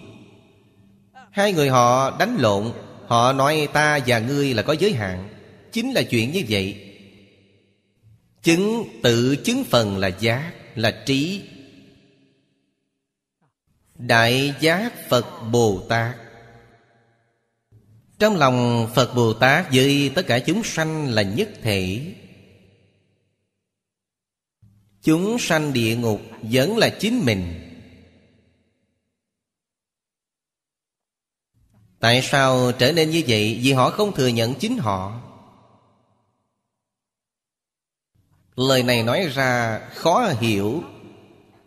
[1.31, 2.73] Hai người họ đánh lộn,
[3.07, 5.29] Họ nói ta và ngươi là có giới hạn.
[5.73, 6.97] Chính là chuyện như vậy.
[8.43, 11.43] Chứng tự chứng phần là giác, Là trí.
[13.95, 16.30] Đại giác Phật Bồ Tát.
[18.21, 22.15] Trong lòng Phật Bồ Tát với tất cả chúng sanh là nhất thể.
[25.03, 27.67] Chúng sanh địa ngục vẫn là chính mình.
[32.01, 33.61] Tại sao trở nên như vậy?
[33.63, 35.21] Vì họ không thừa nhận chính họ.
[38.57, 40.83] Lời này nói ra khó hiểu.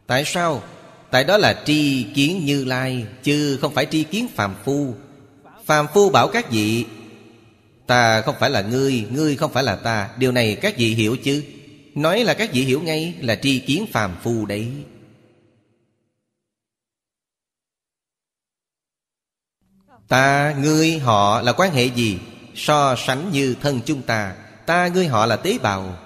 [0.08, 0.64] Tại sao?
[1.12, 4.95] Tại đó là tri kiến như lai, Chứ không phải tri kiến phàm phu.
[5.66, 6.86] Phàm phu bảo các vị
[7.88, 10.09] Ta không phải là ngươi Ngươi không phải là ta.
[10.18, 11.43] Điều này các vị hiểu chứ?
[11.95, 14.72] Nói là các vị hiểu ngay Là tri kiến phàm phu đấy.
[20.07, 22.20] Ta, ngươi, họ là quan hệ gì?
[22.55, 24.36] So sánh như thân chúng ta.
[24.66, 25.97] Ta, ngươi, họ là tế bào.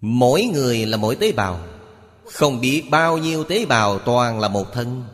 [0.00, 1.60] Mỗi người là mỗi tế bào.
[2.32, 5.04] Không biết bao nhiêu tế bào toàn là một thân.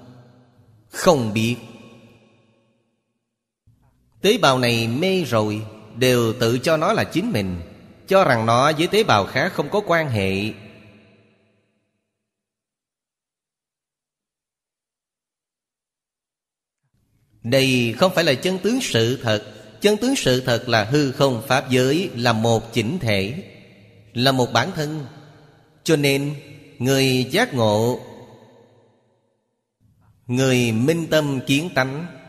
[0.88, 1.56] Không biết
[4.20, 5.66] Tế bào này mê rồi,
[5.96, 7.60] Đều tự cho nó là chính mình,
[8.08, 10.52] Cho rằng nó với tế bào khác không có quan hệ.
[17.42, 19.54] Đây không phải là chân tướng sự thật.
[19.80, 23.34] Chân tướng sự thật là hư không pháp giới Là một chỉnh thể,
[24.14, 25.06] là một bản thân.
[25.84, 26.34] Cho nên,
[26.78, 28.00] người giác ngộ,
[30.26, 32.19] người minh tâm kiến tánh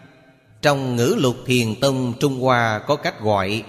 [0.62, 3.64] trong ngữ lục thiền tông trung hoa có cách gọi.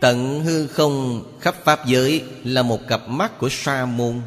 [0.00, 4.22] Tận hư không khắp pháp giới là một cặp mắt của sa môn.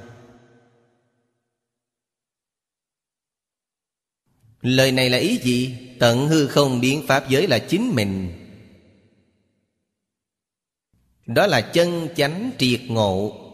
[4.61, 5.77] Lời này là ý gì?
[5.99, 8.35] Tận hư không biến pháp giới là chính mình.
[11.25, 13.45] Đó là chân chánh triệt ngộ.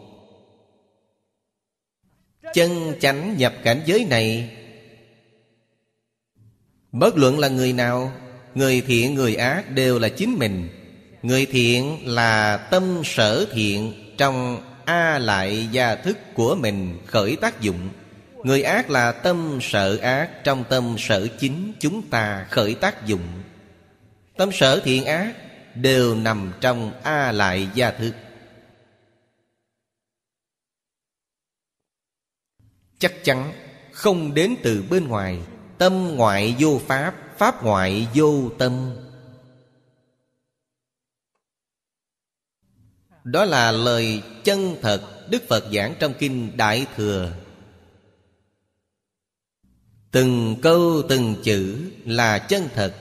[2.54, 4.58] Chân chánh nhập cảnh giới này
[7.00, 8.12] Bất luận là người nào,
[8.56, 10.70] Người thiện, người ác đều là chính mình.
[11.22, 17.62] Người thiện là tâm sở thiện Trong A lại gia thức của mình khởi tác
[17.62, 17.90] dụng.
[18.44, 23.28] Người ác là tâm sở ác Trong tâm sở chính chúng ta khởi tác dụng.
[24.38, 25.34] Tâm sở thiện ác
[25.76, 28.12] đều nằm trong a lại gia thức.
[33.00, 33.54] Chắc chắn
[33.92, 35.40] không đến từ bên ngoài
[35.78, 38.96] tâm ngoại vô pháp pháp ngoại vô tâm.
[43.24, 47.32] Đó là lời chân thật đức phật giảng trong kinh đại thừa.
[50.12, 52.94] Từng câu từng chữ là chân thật.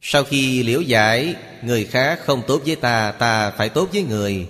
[0.00, 4.48] Sau khi liễu giải, Người khác không tốt với ta Ta phải tốt với người.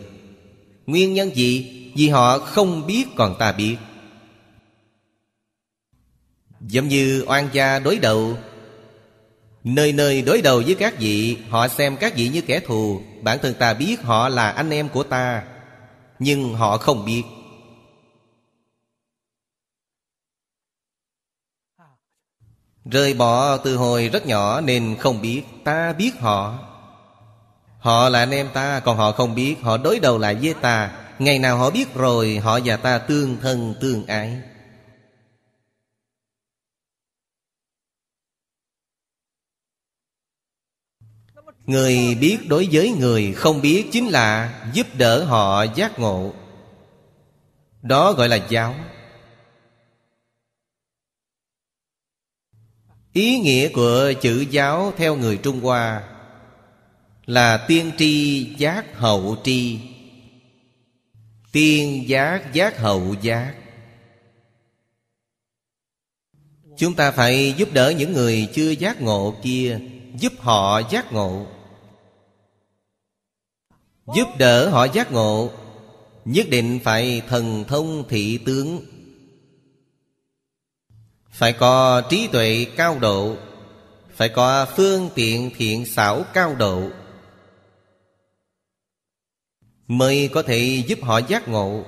[0.86, 1.70] Nguyên nhân gì?
[1.96, 3.76] Vì họ không biết còn ta biết.
[6.68, 8.36] Giống như oan gia đối đầu.
[9.64, 13.00] Nơi nơi đối đầu với các vị, Họ xem các vị như kẻ thù.
[13.22, 15.42] Bản thân ta biết họ là anh em của ta,
[16.18, 17.22] Nhưng họ không biết.
[22.84, 26.58] Rời bỏ từ hồi rất nhỏ nên không biết Ta biết họ.
[27.78, 30.90] Họ là anh em ta, Còn họ không biết Họ đối đầu lại với ta.
[31.18, 34.53] Ngày nào họ biết rồi, Họ và ta tương thân tương ái.
[41.66, 46.32] Người biết đối với người, không biết Chính là giúp đỡ họ giác ngộ.
[47.82, 48.74] Đó gọi là giáo.
[53.12, 56.02] Ý nghĩa của chữ giáo theo người Trung Hoa
[57.26, 59.78] Là tiên tri giác hậu tri.
[61.52, 63.54] Tiên giác giác hậu giác.
[66.78, 69.80] Chúng ta phải giúp đỡ những người chưa giác ngộ kia.
[70.14, 71.46] Giúp họ giác ngộ.
[74.16, 75.50] Giúp đỡ họ giác ngộ,
[76.24, 78.80] Nhất định phải thần thông thị tướng.
[81.30, 83.36] Phải có trí tuệ cao độ,
[84.10, 86.90] Phải có phương tiện thiện xảo cao độ.
[89.86, 91.84] Mới có thể giúp họ giác ngộ.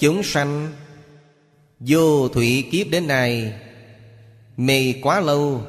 [0.00, 0.72] Chúng sanh
[1.80, 3.52] Vô thủy kiếp đến nay,
[4.56, 5.62] Mê quá lâu,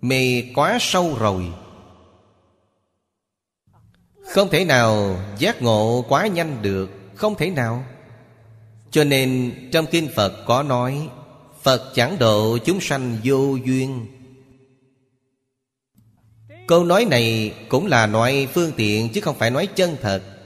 [0.00, 1.44] Mê quá sâu rồi.
[4.26, 7.84] Không thể nào giác ngộ quá nhanh được, Không thể nào.
[8.90, 11.08] Cho nên trong Kinh Phật có nói,
[11.62, 14.06] Phật chẳng độ chúng sanh vô duyên.
[16.66, 20.39] Câu nói này cũng là nói phương tiện Chứ không phải nói chân thật.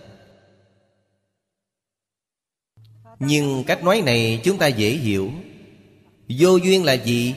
[3.19, 5.31] Nhưng cách nói này chúng ta dễ hiểu.
[6.29, 7.35] Vô duyên là gì?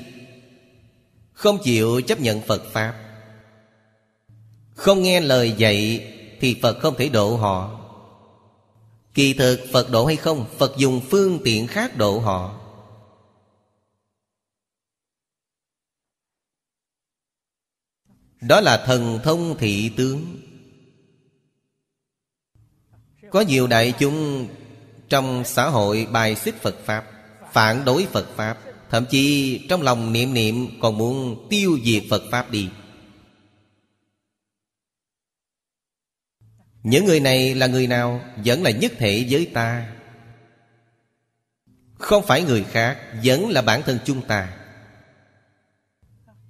[1.34, 3.04] Không chịu chấp nhận Phật Pháp.
[4.76, 7.84] Không nghe lời dạy Thì Phật không thể độ họ.
[9.14, 12.62] Kỳ thực Phật độ hay không, Phật dùng phương tiện khác độ họ.
[18.42, 20.42] Đó là thần thông thị tướng.
[23.30, 24.48] Có nhiều đại chúng
[25.10, 27.06] trong xã hội bài xích Phật Pháp,
[27.54, 28.58] Phản đối Phật Pháp,
[28.90, 32.70] Thậm chí trong lòng niệm niệm Còn muốn tiêu diệt Phật Pháp đi.
[36.84, 39.90] Những người này là người nào Vẫn là nhất thể với ta?
[41.94, 44.54] Không phải người khác, Vẫn là bản thân chúng ta.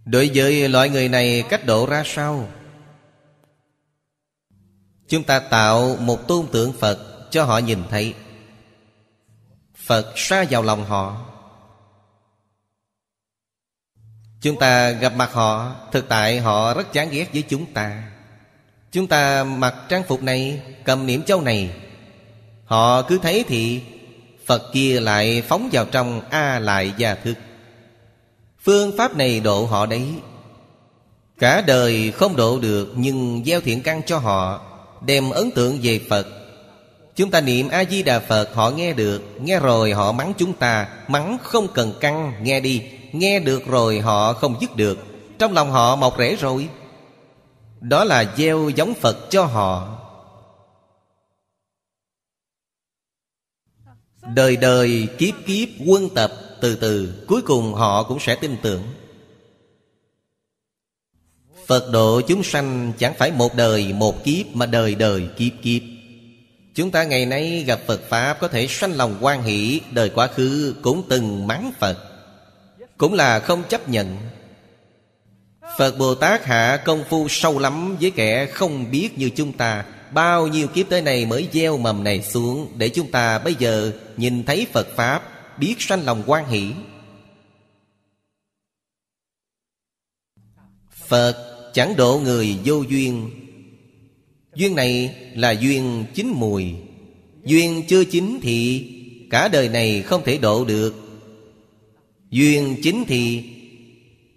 [0.06, 2.50] Đối với loại người này, cách độ ra sao?
[5.08, 8.14] Chúng ta tạo một tôn tượng Phật Cho họ nhìn thấy.
[9.88, 11.18] Phật xa vào lòng họ.
[14.42, 18.04] Chúng ta gặp mặt họ, Thực tại họ rất chán ghét với chúng ta.
[18.92, 21.72] Chúng ta mặc trang phục này, Cầm niệm châu này.
[22.66, 23.82] Họ cứ thấy thì
[24.46, 27.34] Phật kia lại phóng vào trong A lại gia thức.
[28.64, 30.08] Phương pháp này độ họ đấy.
[31.40, 34.62] Cả đời không độ được, Nhưng gieo thiện căn cho họ,
[35.06, 36.37] Đem ấn tượng về Phật
[37.18, 40.90] Chúng ta niệm A-di-đà Phật, Họ nghe được, Nghe rồi họ mắng chúng ta.
[41.08, 42.84] Mắng không cần căng, Nghe đi.
[43.12, 44.98] Nghe được rồi họ không dứt được.
[45.40, 46.70] Trong lòng họ mọc rễ rồi.
[47.82, 50.00] Đó là gieo giống Phật cho họ.
[54.36, 58.84] Đời đời kiếp kiếp quân tập, Từ từ, cuối cùng họ cũng sẽ tin tưởng.
[61.68, 65.97] Phật độ chúng sanh chẳng phải một đời, một kiếp Mà đời đời kiếp kiếp.
[66.78, 70.28] Chúng ta ngày nay gặp Phật Pháp Có thể sanh lòng quan hỷ, Đời quá
[70.28, 71.98] khứ cũng từng mắng Phật.
[72.98, 74.18] Cũng là không chấp nhận.
[75.78, 79.86] Phật Bồ Tát hạ công phu sâu lắm Với kẻ không biết như chúng ta.
[80.12, 83.92] Bao nhiêu kiếp tới này mới gieo mầm này xuống Để chúng ta bây giờ
[84.18, 85.24] nhìn thấy Phật Pháp,
[85.60, 86.72] Biết sanh lòng quan hỷ.
[91.08, 93.30] Phật chẳng độ người vô duyên.
[94.58, 96.76] Duyên này là duyên chín mùi.
[97.44, 98.88] Duyên chưa chín thì
[99.30, 100.96] Cả đời này không thể độ được.
[102.30, 103.44] Duyên chín thì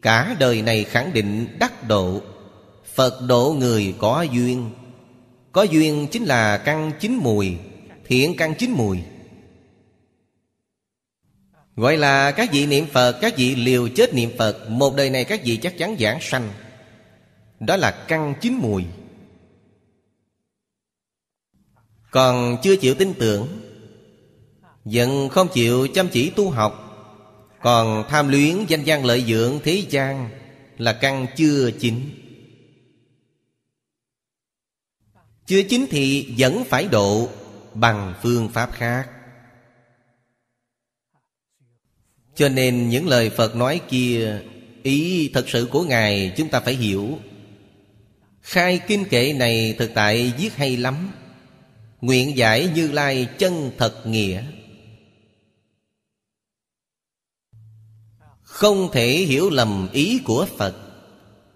[0.02, 2.20] Cả đời này khẳng định đắc độ.
[2.94, 4.70] Phật độ người có duyên.
[5.52, 7.56] Có duyên chính là căn chín mùi,
[8.06, 8.98] Thiện căn chín mùi.
[11.76, 15.24] Gọi là các vị niệm Phật, Các vị liều chết niệm Phật, Một đời này
[15.24, 16.48] các vị chắc chắn giảng sanh.
[17.60, 18.84] Đó là căn chín mùi.
[22.11, 23.61] Còn chưa chịu tin tưởng,
[24.84, 26.86] Vẫn không chịu chăm chỉ tu học,
[27.62, 30.30] Còn tham luyến danh gian lợi dưỡng thế gian
[30.78, 32.11] Là căn chưa chín
[35.46, 37.28] Chưa chín thì vẫn phải độ
[37.74, 39.08] Bằng phương pháp khác.
[42.34, 44.40] Cho nên những lời Phật nói kia,
[44.82, 47.18] Ý thật sự của Ngài chúng ta phải hiểu.
[48.42, 51.12] Khai kinh kệ này thực tại viết hay lắm.
[52.01, 54.44] Nguyện giải Như Lai chân thật nghĩa.
[58.42, 60.74] Không thể hiểu lầm ý của Phật.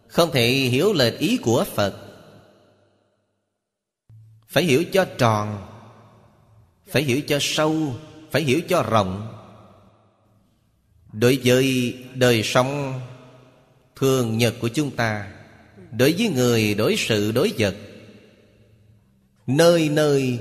[0.08, 1.94] Không thể hiểu lệch ý của Phật.
[4.48, 5.66] Phải hiểu cho tròn.
[6.86, 7.94] Phải hiểu cho sâu.
[8.30, 9.30] Phải hiểu cho rộng.
[11.12, 13.00] Đối với đời sống
[13.96, 15.34] thường nhật của chúng ta,
[15.98, 17.74] Đối với người, đối sự, đối vật
[19.46, 20.38] Nơi nơi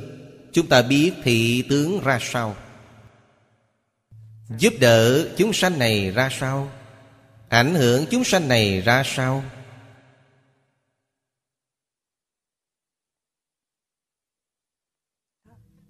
[0.54, 2.56] chúng ta biết thị tướng ra sao?
[4.58, 6.72] Giúp đỡ chúng sanh này ra sao?
[7.50, 9.44] Ảnh hưởng chúng sanh này ra sao?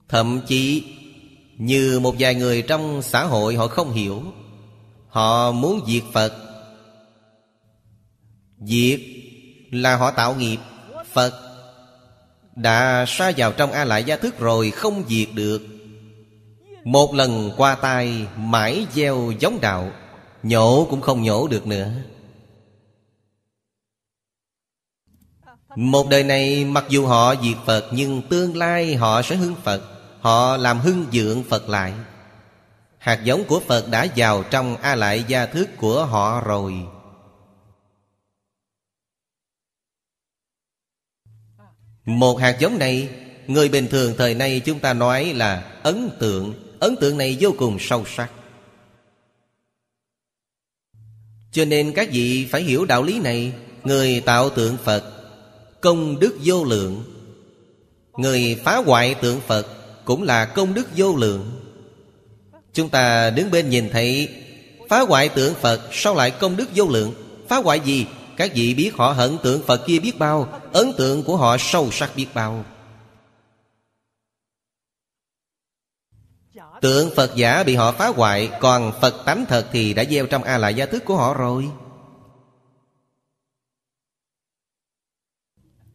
[0.07, 0.83] Thậm chí,
[1.57, 4.23] Như một vài người trong xã hội họ không hiểu,
[5.07, 6.33] Họ muốn diệt Phật.
[8.59, 8.99] Diệt
[9.71, 10.57] là họ tạo nghiệp,
[11.11, 11.52] Phật
[12.55, 15.61] đã xa vào trong A Lại Gia Thức rồi không diệt được.
[16.83, 19.91] Một lần qua tay, mãi gieo giống đạo,
[20.43, 21.91] Nhổ cũng không nhổ được nữa.
[25.75, 29.81] Một đời này, mặc dù họ diệt Phật, Nhưng tương lai họ sẽ hưng Phật,
[30.21, 31.93] Họ làm hưng dưỡng Phật lại.
[32.97, 36.73] Hạt giống của Phật đã vào trong A Lại Gia Thức của họ rồi.
[42.05, 43.09] Một hạt giống này,
[43.47, 46.53] Người bình thường thời nay chúng ta nói là ấn tượng.
[46.79, 48.31] Ấn tượng này vô cùng sâu sắc.
[51.51, 53.53] Cho nên các vị phải hiểu đạo lý này.
[53.83, 55.03] Người tạo tượng Phật,
[55.81, 57.03] Công đức vô lượng.
[58.17, 59.67] Người phá hoại tượng Phật
[60.05, 61.51] Cũng là công đức vô lượng.
[62.73, 64.29] Chúng ta đứng bên nhìn thấy,
[64.89, 67.13] Phá hoại tượng Phật Sao lại công đức vô lượng?
[67.47, 68.05] Phá hoại gì?
[68.37, 71.91] Các vị biết họ hận tượng Phật kia biết bao, Ấn tượng của họ sâu
[71.91, 72.65] sắc biết bao.
[76.81, 80.43] Tượng Phật giả bị họ phá hoại, Còn Phật tánh thật thì đã gieo trong
[80.43, 81.69] A lại gia thức của họ rồi.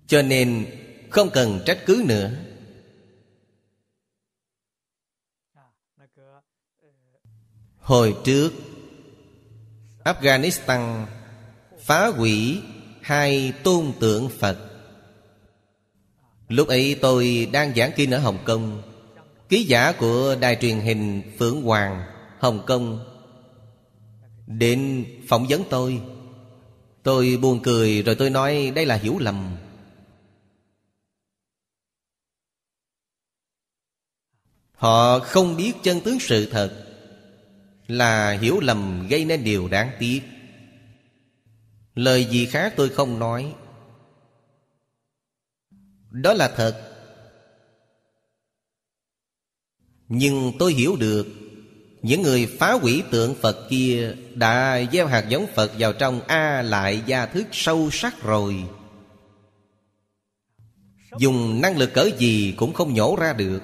[0.07, 0.67] Cho nên,
[1.11, 2.31] không cần trách cứ nữa.
[7.79, 8.53] Hồi trước,
[10.05, 11.07] Afghanistan
[11.89, 12.63] phá hủy
[13.01, 14.59] hai tôn tượng Phật.
[16.49, 18.83] Lúc ấy tôi đang giảng kinh ở Hồng Kông,
[19.49, 22.03] Ký giả của đài truyền hình Phượng Hoàng,
[22.39, 23.05] Hồng Kông.
[24.47, 26.01] Đến phỏng vấn tôi
[27.03, 29.57] Tôi buồn cười rồi tôi nói, đây là hiểu lầm.
[34.73, 36.87] Họ không biết chân tướng sự thật
[37.87, 40.21] Là hiểu lầm gây nên điều đáng tiếc.
[41.99, 43.55] Lời gì khác tôi không nói.
[46.11, 46.83] Đó là thật.
[50.09, 51.27] Nhưng tôi hiểu được,
[52.03, 56.63] Những người phá hủy tượng Phật kia Đã gieo hạt giống Phật vào trong A
[56.63, 58.65] lại gia thức sâu sắc rồi.
[61.19, 63.61] Dùng năng lực cỡ gì cũng không nhổ ra được.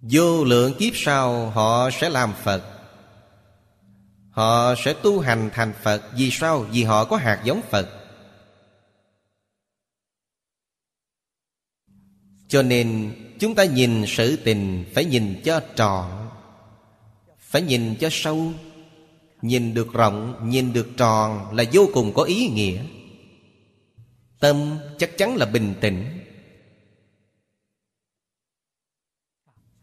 [0.00, 2.75] Vô lượng kiếp sau họ sẽ làm Phật.
[4.36, 6.60] Họ sẽ tu hành thành Phật Vì sao?
[6.60, 7.88] Vì họ có hạt giống Phật.
[12.48, 16.30] Cho nên, chúng ta nhìn sự tình Phải nhìn cho tròn,
[17.38, 18.52] Phải nhìn cho sâu.
[19.42, 22.80] Nhìn được rộng, Nhìn được tròn Là vô cùng có ý nghĩa.
[24.40, 26.04] Tâm chắc chắn là bình tĩnh.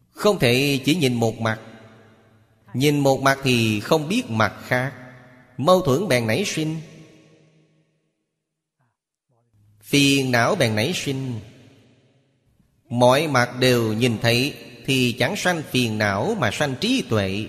[0.10, 1.60] Không thể chỉ nhìn một mặt
[2.74, 4.94] Nhìn một mặt thì không biết mặt khác.
[5.58, 6.82] Mâu thuẫn bèn nảy sinh.
[9.82, 11.40] Phiền não bèn nảy sinh.
[12.90, 14.54] Mọi mặt đều nhìn thấy
[14.86, 17.48] Thì chẳng sanh phiền não mà sanh trí tuệ.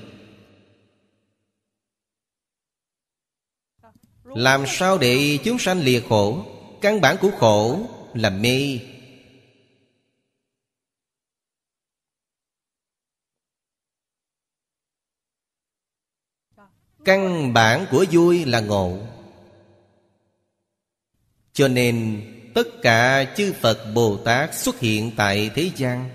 [4.24, 6.44] Làm sao để chúng sanh lìa khổ?
[6.80, 7.78] Căn bản của khổ
[8.14, 8.78] là mê.
[17.05, 18.98] Căn bản của vui là ngộ.
[21.52, 22.22] Cho nên,
[22.55, 26.11] tất cả chư Phật Bồ Tát xuất hiện tại thế gian.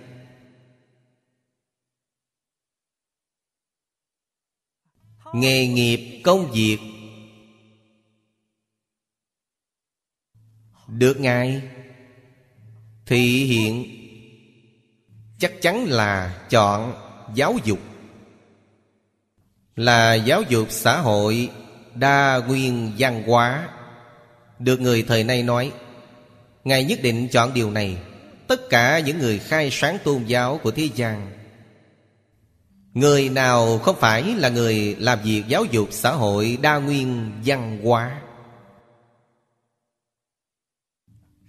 [5.34, 6.78] Nghề nghiệp, công việc.
[10.88, 11.62] Được Ngài.
[13.06, 13.86] Thị hiện.
[15.40, 16.94] Chắc chắn là chọn
[17.36, 17.80] giáo dục
[19.80, 21.50] là giáo dục xã hội
[21.96, 23.70] đa nguyên văn hóa.
[24.60, 25.72] Được người thời nay nói,
[26.64, 27.98] ngài nhất định chọn điều này.
[28.48, 31.32] Tất cả những người khai sáng tôn giáo của thế gian,
[32.94, 37.80] Người nào không phải là người làm việc giáo dục xã hội đa nguyên văn
[37.84, 38.22] hóa.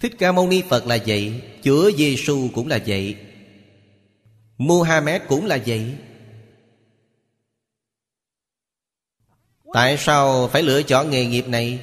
[0.00, 3.16] Thích Ca Mâu Ni Phật là vậy, Chúa Giêsu cũng là vậy
[4.58, 5.94] Muhammad cũng là vậy.
[9.72, 11.80] Tại sao phải lựa chọn nghề nghiệp này?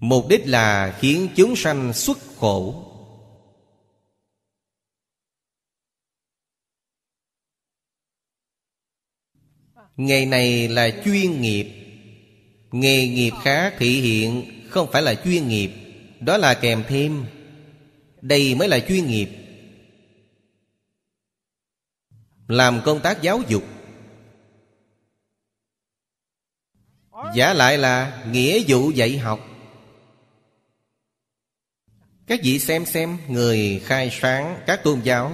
[0.00, 2.88] Mục đích là khiến chúng sanh xuất khổ.
[9.96, 11.66] Nghề này là chuyên nghiệp.
[12.72, 15.70] Nghề nghiệp khác thị hiện, không phải là chuyên nghiệp,
[16.20, 17.26] Đó là kèm thêm.
[18.20, 19.28] Đây mới là chuyên nghiệp.
[22.48, 23.62] Làm công tác giáo dục.
[27.34, 29.40] Giả lại là nghĩa vụ dạy học.
[32.26, 35.32] Các vị xem xem, Người khai sáng các tôn giáo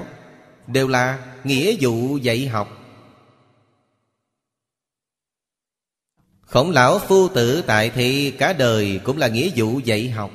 [0.67, 2.69] Đều là nghĩa vụ dạy học.
[6.41, 10.31] Khổng lão phu tử tại thị cả đời Cũng là nghĩa vụ dạy học.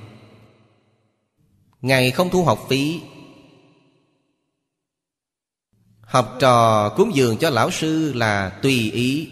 [1.81, 3.01] Ngài không thu học phí.
[6.01, 9.29] Học trò cúng dường cho lão sư là tùy ý.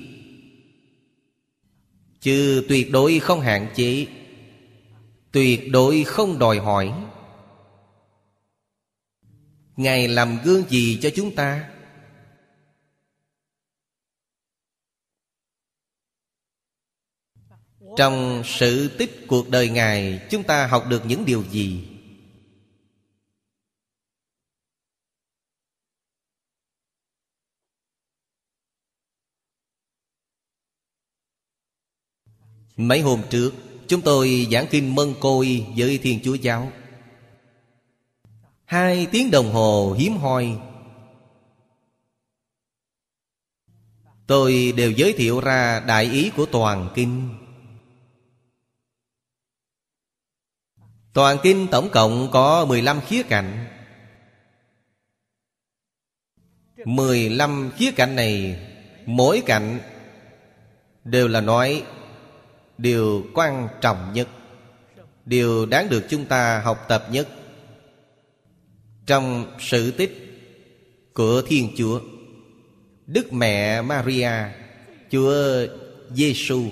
[2.21, 4.07] Chứ tuyệt đối không hạn chế,
[5.31, 6.93] Tuyệt đối không đòi hỏi.
[9.75, 11.69] Ngài làm gương gì cho chúng ta?
[17.97, 21.90] Trong sự tích cuộc đời Ngài, Chúng ta học được những điều gì?
[32.77, 33.53] Mấy hôm trước,
[33.91, 36.71] Chúng tôi giảng kinh Mân Côi với Thiên Chúa Giáo.
[38.65, 40.59] Hai tiếng đồng hồ hiếm hoi.
[44.27, 47.29] Tôi đều giới thiệu ra đại ý của toàn kinh.
[51.13, 53.67] Toàn kinh tổng cộng có 15 khía cạnh.
[56.85, 58.59] 15 khía cạnh này,
[59.05, 59.79] Mỗi cạnh
[61.03, 61.83] Đều là nói
[62.81, 64.27] Điều quan trọng nhất,
[65.25, 67.27] Điều đáng được chúng ta học tập nhất
[69.05, 70.11] Trong sự tích
[71.13, 72.01] của Thiên Chúa,
[73.07, 74.31] Đức Mẹ Maria,
[75.11, 75.35] Chúa
[76.09, 76.63] Giêsu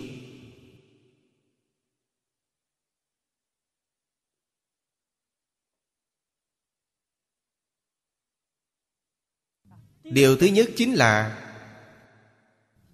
[10.03, 11.45] Điều thứ nhất chính là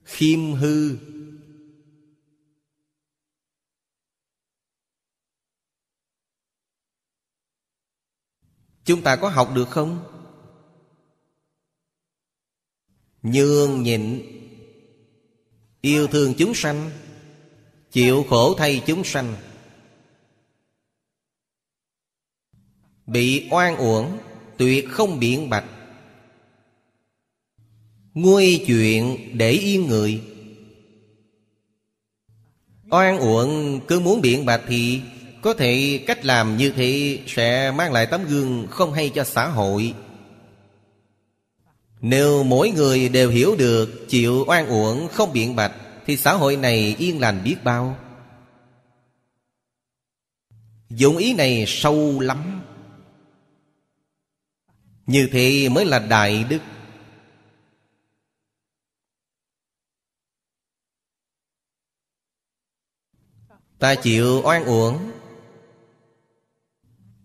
[0.03, 0.95] Khiêm hư.
[8.85, 10.03] Chúng ta có học được không?
[13.21, 14.21] Nhường nhịn.
[15.81, 16.91] Yêu thương chúng sanh,
[17.91, 19.35] Chịu khổ thay chúng sanh.
[23.05, 24.17] Bị oan uổng,
[24.57, 25.65] Tuyệt không biện bạch.
[28.13, 30.21] Nguôi chuyện để yên người.
[32.89, 35.01] Oan uổng cứ muốn biện bạch thì
[35.45, 39.47] có thể cách làm như thế Sẽ mang lại tấm gương không hay cho xã
[39.47, 39.93] hội.
[42.01, 45.71] Nếu mỗi người đều hiểu được Chịu oan uổng không biện bạch,
[46.05, 47.97] Thì xã hội này yên lành biết bao.
[50.89, 52.61] Dụng ý này sâu lắm.
[55.05, 56.61] Như thế mới là đại đức.
[63.79, 65.14] Ta chịu oan uổng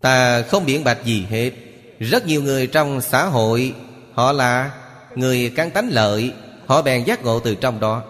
[0.01, 1.51] Ta không biện bạch gì hết.
[1.99, 3.75] Rất nhiều người trong xã hội,
[4.13, 4.75] Họ là
[5.15, 6.33] người cán tánh lợi,
[6.67, 8.03] Họ bèn giác ngộ từ trong đó.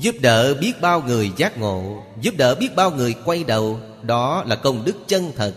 [0.00, 4.44] Giúp đỡ biết bao người giác ngộ, Giúp đỡ biết bao người quay đầu, Đó
[4.46, 5.54] là công đức chân thật.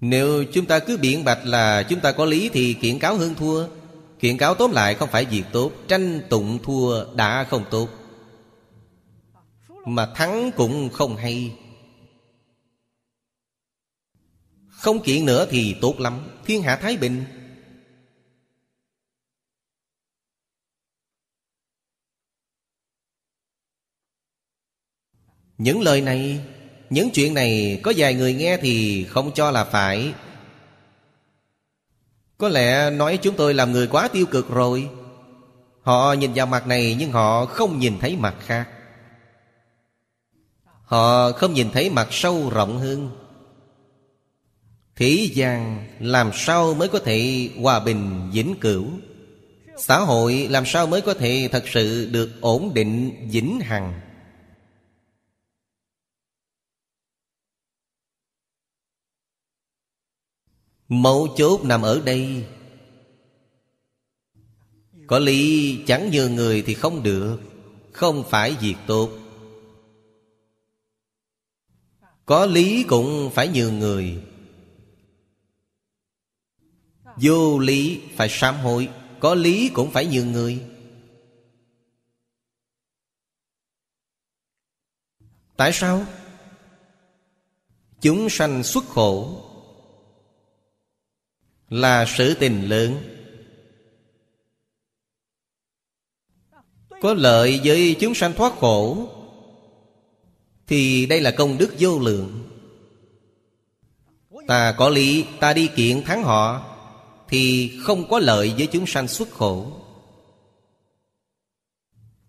[0.00, 3.34] Nếu chúng ta cứ biện bạch là chúng ta có lý Thì kiện cáo hơn
[3.34, 3.66] thua.
[4.20, 7.88] Kiện cáo tóm lại không phải việc tốt, Tranh tụng thua đã không tốt.
[9.88, 11.56] Mà thắng cũng không hay.
[14.68, 17.24] Không kiện nữa thì tốt lắm, Thiên hạ Thái Bình.
[25.58, 26.44] Những lời này,
[26.90, 30.12] Những chuyện này Có vài người nghe thì không cho là phải.
[32.38, 34.90] Có lẽ nói chúng tôi làm người quá tiêu cực rồi.
[35.82, 38.77] Họ nhìn vào mặt này nhưng họ không nhìn thấy mặt khác.
[40.88, 43.10] Họ không nhìn thấy mặt sâu rộng hơn.
[44.96, 48.86] Thế gian làm sao mới có thể hòa bình, vĩnh cửu?
[49.76, 54.00] Xã hội làm sao mới có thể thật sự được ổn định, vĩnh hằng?
[60.88, 62.44] Mấu chốt nằm ở đây.
[65.06, 67.38] Có lý, chẳng nhường người thì không được,
[67.92, 69.10] Không phải việc tốt.
[72.28, 74.22] Có lý cũng phải nhường người.
[77.16, 78.88] Vô lý phải sám hối,
[79.20, 80.62] Có lý cũng phải nhường người.
[85.56, 86.06] Tại sao?
[88.00, 89.44] Chúng sanh xuất khổ
[91.68, 93.02] Là sự tình lớn.
[97.00, 99.08] Có lợi với chúng sanh thoát khổ
[100.68, 102.44] thì đây là công đức vô lượng.
[104.46, 106.76] Ta có lý, Ta đi kiện thắng họ,
[107.28, 109.72] thì không có lợi với chúng sanh xuất khổ.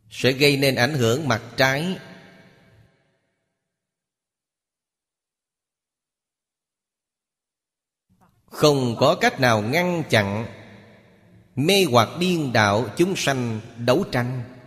[0.09, 1.97] Sẽ gây nên ảnh hưởng mặt trái.
[8.45, 10.45] Không có cách nào ngăn chặn
[11.55, 14.58] mê hoặc điên đạo chúng sanh đấu tranh.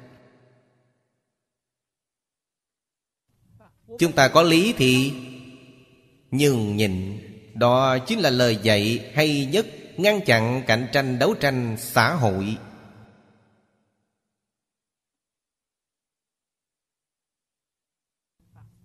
[3.98, 5.12] Chúng ta có lý thì
[6.30, 7.18] nhường nhịn
[7.54, 9.66] đó chính là lời dạy hay nhất
[9.96, 12.56] ngăn chặn cạnh tranh đấu tranh xã hội.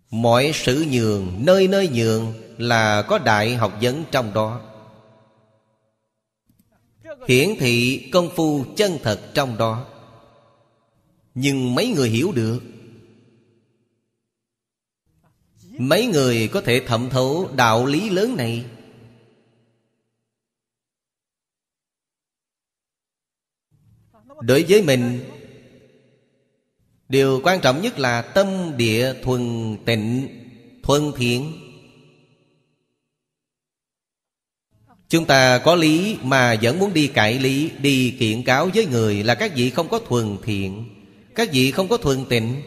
[0.10, 4.62] Mọi sự nhường, nơi nơi nhường là có đại học vấn trong đó.
[7.28, 9.86] Hiển thị công phu chân thật trong đó.
[11.36, 12.60] Nhưng mấy người hiểu được
[15.78, 18.66] mấy người có thể thẩm thấu đạo lý lớn này?
[24.42, 25.20] Đối với mình,
[27.10, 28.48] Điều quan trọng nhất là tâm
[28.78, 30.28] địa thuần tịnh,
[30.84, 31.54] Thuần thiện.
[35.10, 39.24] Chúng ta có lý mà vẫn muốn đi cãi lý, Đi kiện cáo với người
[39.24, 40.86] là các vị không có thuần thiện,
[41.36, 42.62] Các vị không có thuần tịnh,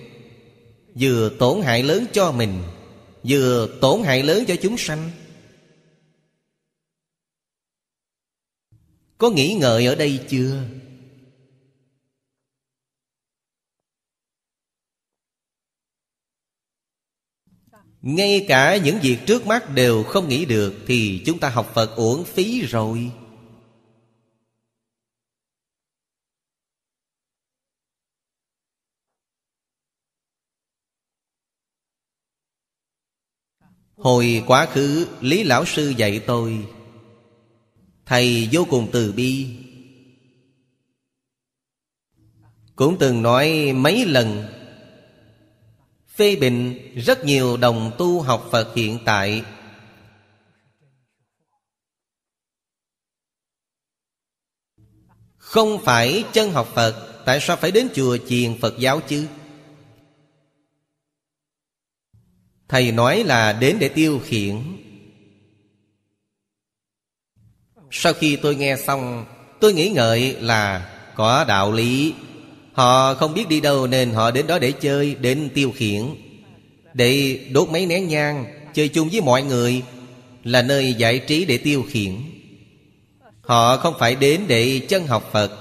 [0.94, 2.62] Vừa tổn hại lớn cho mình.
[3.22, 5.10] Vừa tổn hại lớn cho chúng sanh
[9.18, 10.62] Có nghĩ ngợi ở đây chưa?
[18.02, 21.96] Ngay cả những việc trước mắt đều không nghĩ được Thì chúng ta học Phật
[21.96, 23.10] uổng phí rồi
[34.00, 36.66] Hồi quá khứ, Lý Lão Sư dạy tôi,
[38.06, 39.56] Thầy vô cùng từ bi.
[42.76, 44.46] Cũng từng nói mấy lần,
[46.08, 49.44] phê bình rất nhiều đồng tu học Phật hiện tại.
[55.36, 59.26] Không phải chân học Phật, Tại sao phải đến chùa chiền Phật giáo chứ?
[62.70, 64.56] Thầy nói là đến để tiêu khiển.
[67.90, 69.24] Sau khi tôi nghe xong,
[69.60, 72.14] Tôi nghĩ ngợi là có đạo lý.
[72.72, 76.02] Họ không biết đi đâu nên họ đến đó để chơi, Đến tiêu khiển.
[76.94, 78.44] Để đốt mấy nén nhang,
[78.74, 79.82] Chơi chung với mọi người
[80.44, 82.12] Là nơi giải trí để tiêu khiển.
[83.40, 85.59] Họ không phải đến để chân học Phật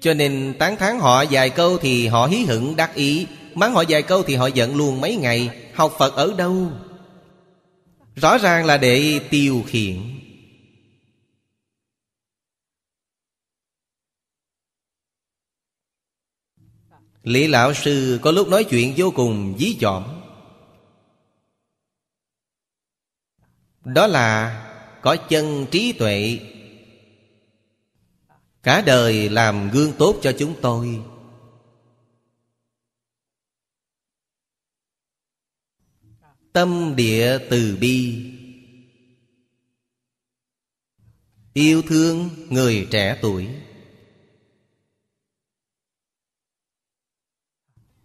[0.00, 3.26] Cho nên tán thán họ vài câu thì họ hí hửng đắc ý.
[3.54, 5.50] Mắng họ vài câu thì họ giận luôn mấy ngày.
[5.74, 6.72] Học Phật ở đâu?
[8.14, 9.96] Rõ ràng là để tiêu khiển.
[17.22, 20.04] Lý Lão Sư có lúc nói chuyện vô cùng dí dỏm.
[23.84, 24.64] Đó là
[25.02, 26.38] có chân trí tuệ.
[28.68, 31.00] Cả đời làm gương tốt cho chúng tôi.
[36.52, 38.24] Tâm địa từ bi.
[41.52, 43.48] Yêu thương người trẻ tuổi.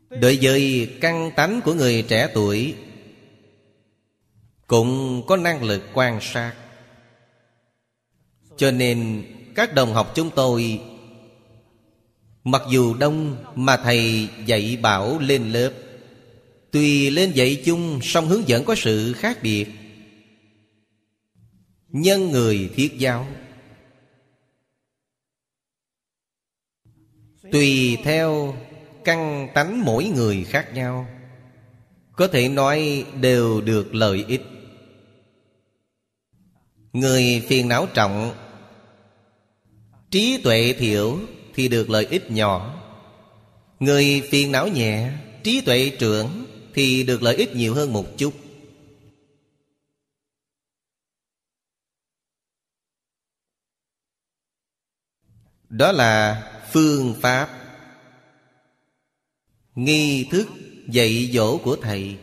[0.09, 2.75] Đối với căn tánh của người trẻ tuổi,
[4.67, 6.55] Cũng có năng lực quan sát.
[8.57, 9.25] Cho nên
[9.55, 10.81] các đồng học chúng tôi,
[12.43, 15.73] Mặc dù đông mà thầy dạy bảo lên lớp.
[16.71, 19.67] Tùy lên dạy chung, song hướng dẫn có sự khác biệt.
[21.87, 23.27] Nhân người thiết giáo.
[27.51, 28.55] Tùy theo
[29.03, 31.07] căn tánh mỗi người khác nhau,
[32.11, 34.41] Có thể nói đều được lợi ích.
[36.93, 38.33] Người phiền não trọng
[40.13, 41.19] Trí tuệ thiểu
[41.53, 42.83] thì được lợi ích nhỏ.
[43.79, 45.11] Người phiền não nhẹ,
[45.43, 48.33] Trí tuệ trưởng Thì được lợi ích nhiều hơn một chút.
[55.69, 57.49] Đó là phương pháp.
[59.75, 60.47] Nghi thức
[60.87, 62.17] dạy dỗ của Thầy.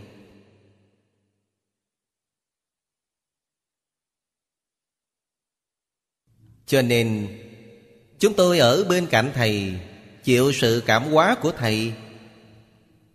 [6.66, 7.36] Cho nên
[8.20, 9.80] Chúng tôi ở bên cạnh Thầy,
[10.24, 11.92] Chịu sự cảm hóa của Thầy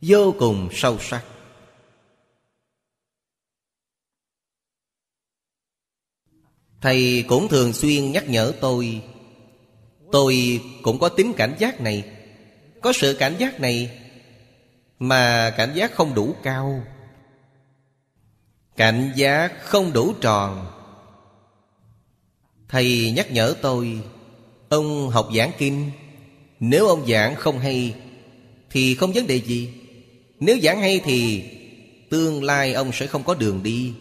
[0.01, 1.24] Vô cùng sâu sắc.
[6.82, 9.01] Thầy cũng thường xuyên nhắc nhở tôi.
[10.12, 12.03] Tôi cũng có tính cảnh giác này.
[12.82, 14.01] Có sự cảnh giác này
[14.99, 16.84] Mà cảnh giác không đủ cao.
[18.76, 20.68] Cảnh giác không đủ tròn.
[22.70, 24.01] Thầy nhắc nhở tôi.
[24.70, 25.91] Ông học giảng kinh.
[26.59, 27.95] Nếu ông giảng không hay,
[28.70, 29.70] Thì không vấn đề gì.
[30.39, 31.43] Nếu giảng hay thì
[32.09, 33.93] Tương lai ông sẽ không có đường đi.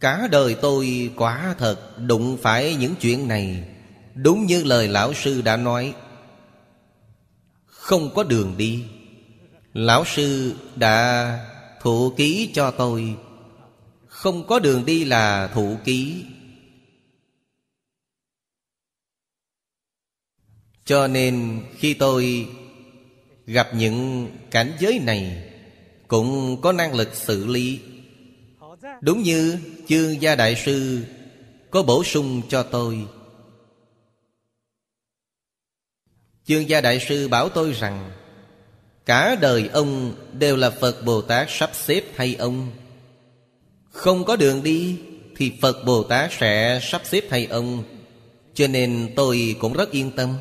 [0.00, 3.64] Cả đời tôi quả thật đụng phải những chuyện này.
[4.14, 5.94] Đúng như lời lão sư đã nói,
[7.66, 8.84] Không có đường đi.
[9.72, 11.38] Lão sư đã
[11.82, 13.16] thụ ký cho tôi.
[14.20, 16.24] Không có đường đi là thụ ký.
[20.84, 22.48] Cho nên khi tôi
[23.46, 25.46] gặp những cảnh giới này,
[26.08, 27.80] Cũng có năng lực xử lý.
[29.00, 29.58] Đúng như
[29.88, 31.04] chương gia đại sư
[31.70, 33.06] Có bổ sung cho tôi.
[36.44, 38.10] Chương gia đại sư bảo tôi rằng,
[39.06, 42.70] Cả đời ông đều là Phật Bồ Tát sắp xếp thay ông?
[43.90, 45.00] Không có đường đi,
[45.36, 47.84] Thì Phật Bồ Tát sẽ sắp xếp thay ông.
[48.54, 50.36] Cho nên tôi cũng rất yên tâm.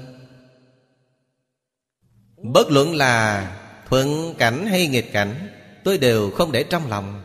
[2.38, 3.48] Bất luận là
[3.90, 5.50] thuận cảnh hay nghịch cảnh,
[5.84, 7.22] Tôi đều không để trong lòng.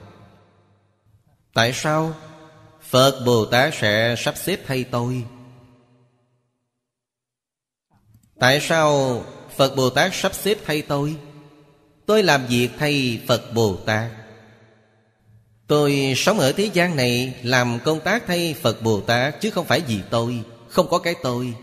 [1.54, 2.14] Tại sao?
[2.82, 5.24] Phật Bồ Tát sẽ sắp xếp thay tôi.
[8.38, 9.22] Tại sao
[9.56, 11.16] Phật Bồ Tát sắp xếp thay tôi?
[12.06, 14.10] Tôi làm việc thay Phật Bồ Tát.
[15.66, 19.66] Tôi sống ở thế gian này Làm công tác thay Phật Bồ Tát Chứ không
[19.66, 21.54] phải vì tôi, Không có cái tôi.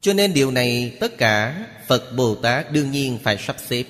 [0.00, 3.84] Cho nên điều này Tất cả Phật Bồ Tát đương nhiên phải sắp xếp.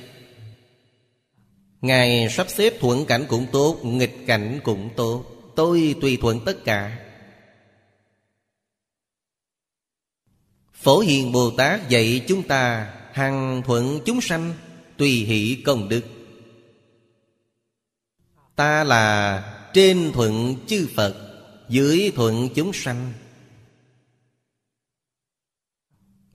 [1.80, 5.24] Ngài sắp xếp thuận cảnh cũng tốt, Nghịch cảnh cũng tốt.
[5.56, 6.98] Tôi tùy thuận tất cả.
[10.74, 14.54] Phổ Hiền Bồ Tát dạy chúng ta Hằng thuận chúng sanh,
[14.96, 16.02] Tùy hỷ công đức.
[18.62, 21.14] Ta là trên thuận chư Phật,
[21.68, 23.12] Dưới thuận chúng sanh.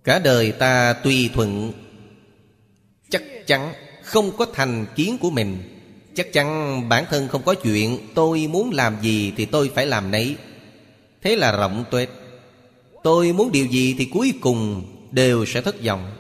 [0.03, 1.71] Cả đời ta tùy thuận,
[3.09, 3.73] Chắc chắn
[4.03, 5.57] không có thành kiến của mình.
[6.15, 10.11] Chắc chắn bản thân không có chuyện, tôi muốn làm gì thì tôi phải làm
[10.11, 10.35] nấy.
[11.21, 12.09] Thế là rộng tuệt.
[13.03, 16.11] Tôi muốn điều gì thì cuối cùng đều sẽ thất vọng.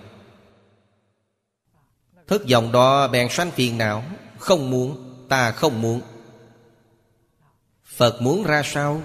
[2.27, 4.03] Thất vọng đó bèn sanh phiền não,
[4.37, 6.01] không muốn ta không muốn.
[7.85, 9.01] Phật muốn ra sao?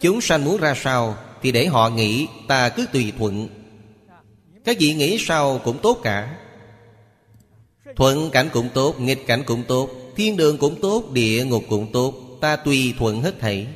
[0.00, 3.48] Chúng sanh muốn ra sao thì để họ nghĩ ta cứ tùy thuận.
[4.64, 6.38] Các vị nghĩ sao cũng tốt cả.
[7.96, 11.92] Thuận cảnh cũng tốt, nghịch cảnh cũng tốt Thiên đường cũng tốt, địa ngục cũng
[11.92, 13.66] tốt Ta tùy thuận hết thảy.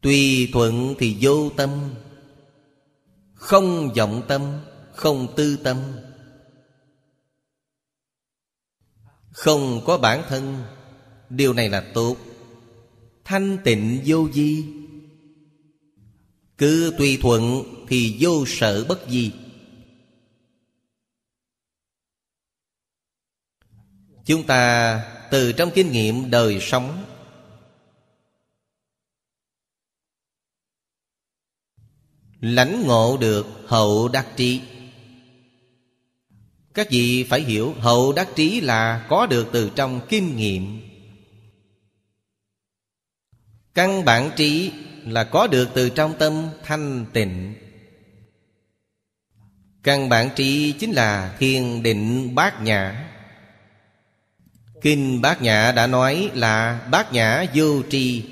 [0.00, 1.94] Tùy thuận thì vô tâm
[3.34, 4.60] Không vọng tâm
[4.92, 5.76] Không tư tâm.
[9.38, 10.64] Không có bản thân.
[11.30, 12.16] Điều này là tốt.
[13.24, 14.64] Thanh tịnh vô di
[16.58, 19.32] Cứ tùy thuận thì vô sở bất di.
[24.24, 27.04] Chúng ta từ trong kinh nghiệm đời sống,
[32.40, 34.60] Lãnh ngộ được hậu đắc trí.
[36.74, 40.80] Các vị phải hiểu, hậu đắc trí là có được từ trong kinh nghiệm.
[43.74, 44.72] Căn bản trí
[45.04, 47.54] là có được từ trong tâm thanh tịnh.
[49.82, 53.10] Căn bản trí chính là thiền định bát nhã.
[54.82, 58.24] Kinh bát nhã đã nói là bát nhã vô tri.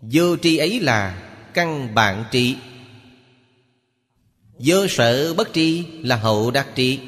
[0.00, 2.56] Vô tri ấy là căn bản trí.
[4.58, 7.00] Vô sở bất tri là hậu đắc trí.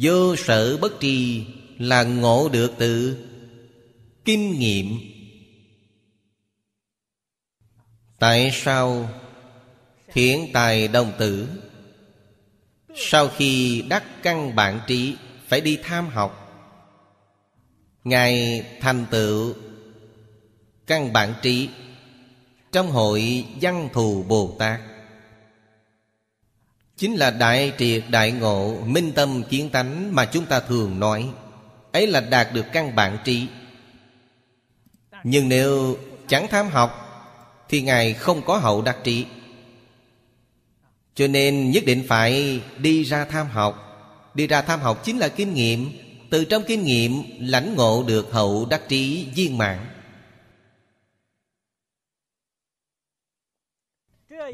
[0.00, 1.44] Vô sở bất tri
[1.78, 3.16] là ngộ được từ
[4.24, 4.98] kinh nghiệm.
[8.18, 9.08] Tại sao
[10.12, 11.48] thiện tài đồng tử?
[12.96, 15.16] Sau khi đắc căn bản trí,
[15.48, 16.46] Phải đi tham học.
[18.04, 19.54] Ngài thành tựu
[20.86, 21.68] căn bản trí
[22.72, 24.80] Trong hội văn thù Bồ Tát.
[27.00, 31.28] Chính là đại triệt đại ngộ, Minh tâm kiến tánh mà chúng ta thường nói.
[31.92, 33.46] Ấy là đạt được căn bản trí.
[35.24, 35.96] Nhưng nếu
[36.28, 37.06] chẳng tham học,
[37.68, 39.26] Thì Ngài không có hậu đắc trí.
[41.14, 43.86] Cho nên nhất định phải đi ra tham học.
[44.34, 45.90] Đi ra tham học chính là kinh nghiệm.
[46.30, 49.86] Từ trong kinh nghiệm lãnh ngộ được hậu đắc trí viên mạng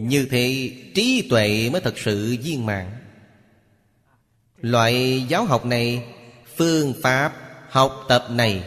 [0.00, 2.86] Như thế trí tuệ mới thật sự viên mãn.
[4.60, 6.04] Loại giáo học này,
[6.56, 7.32] Phương pháp
[7.70, 8.64] học tập này,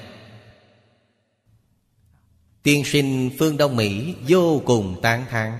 [2.64, 5.60] Tiên sinh phương Đông Mỹ vô cùng tán thán.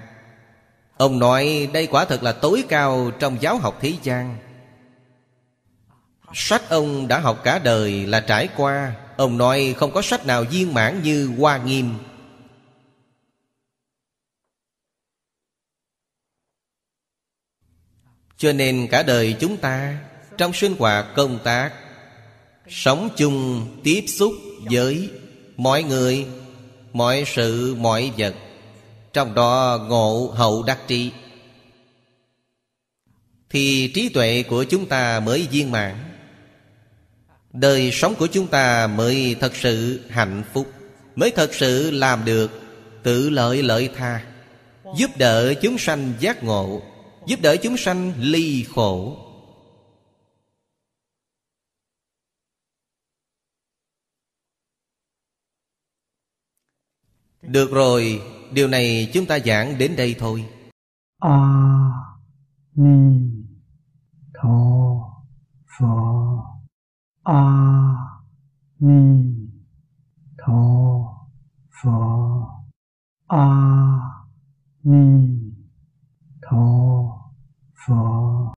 [0.98, 4.38] Ông nói đây quả thật là tối cao trong giáo học thế gian.
[6.34, 10.44] Sách ông đã học cả đời là trải qua, Ông nói không có sách nào
[10.44, 11.94] viên mãn như Hoa Nghiêm.
[18.40, 19.98] Cho nên cả đời chúng ta,
[20.38, 21.74] Trong sinh hoạt công tác,
[22.70, 24.34] Sống chung, tiếp xúc
[24.72, 25.10] với
[25.58, 26.26] mọi người,
[26.94, 28.36] Mọi sự, mọi vật,
[29.14, 31.12] Trong đó ngộ hậu đắc trí
[33.50, 35.96] Thì trí tuệ của chúng ta mới viên mãn.
[37.54, 40.72] Đời sống của chúng ta mới thật sự hạnh phúc,
[41.16, 42.62] Mới thật sự làm được
[43.04, 44.22] tự lợi lợi tha,
[44.98, 46.82] Giúp đỡ chúng sanh giác ngộ.
[47.30, 49.18] Giúp đỡ chúng sanh ly khổ.
[57.42, 58.22] Được rồi,
[58.54, 60.50] điều này chúng ta giảng đến đây thôi.
[61.20, 61.40] A
[62.76, 63.20] Ni
[64.34, 64.50] Tho
[65.80, 65.86] Phở
[67.24, 67.44] A
[68.80, 69.34] Ni
[70.38, 70.54] Tho
[71.84, 71.92] Phở
[73.28, 73.48] A
[74.84, 75.28] Ni
[76.42, 77.19] Tho
[77.90, 78.40] 啊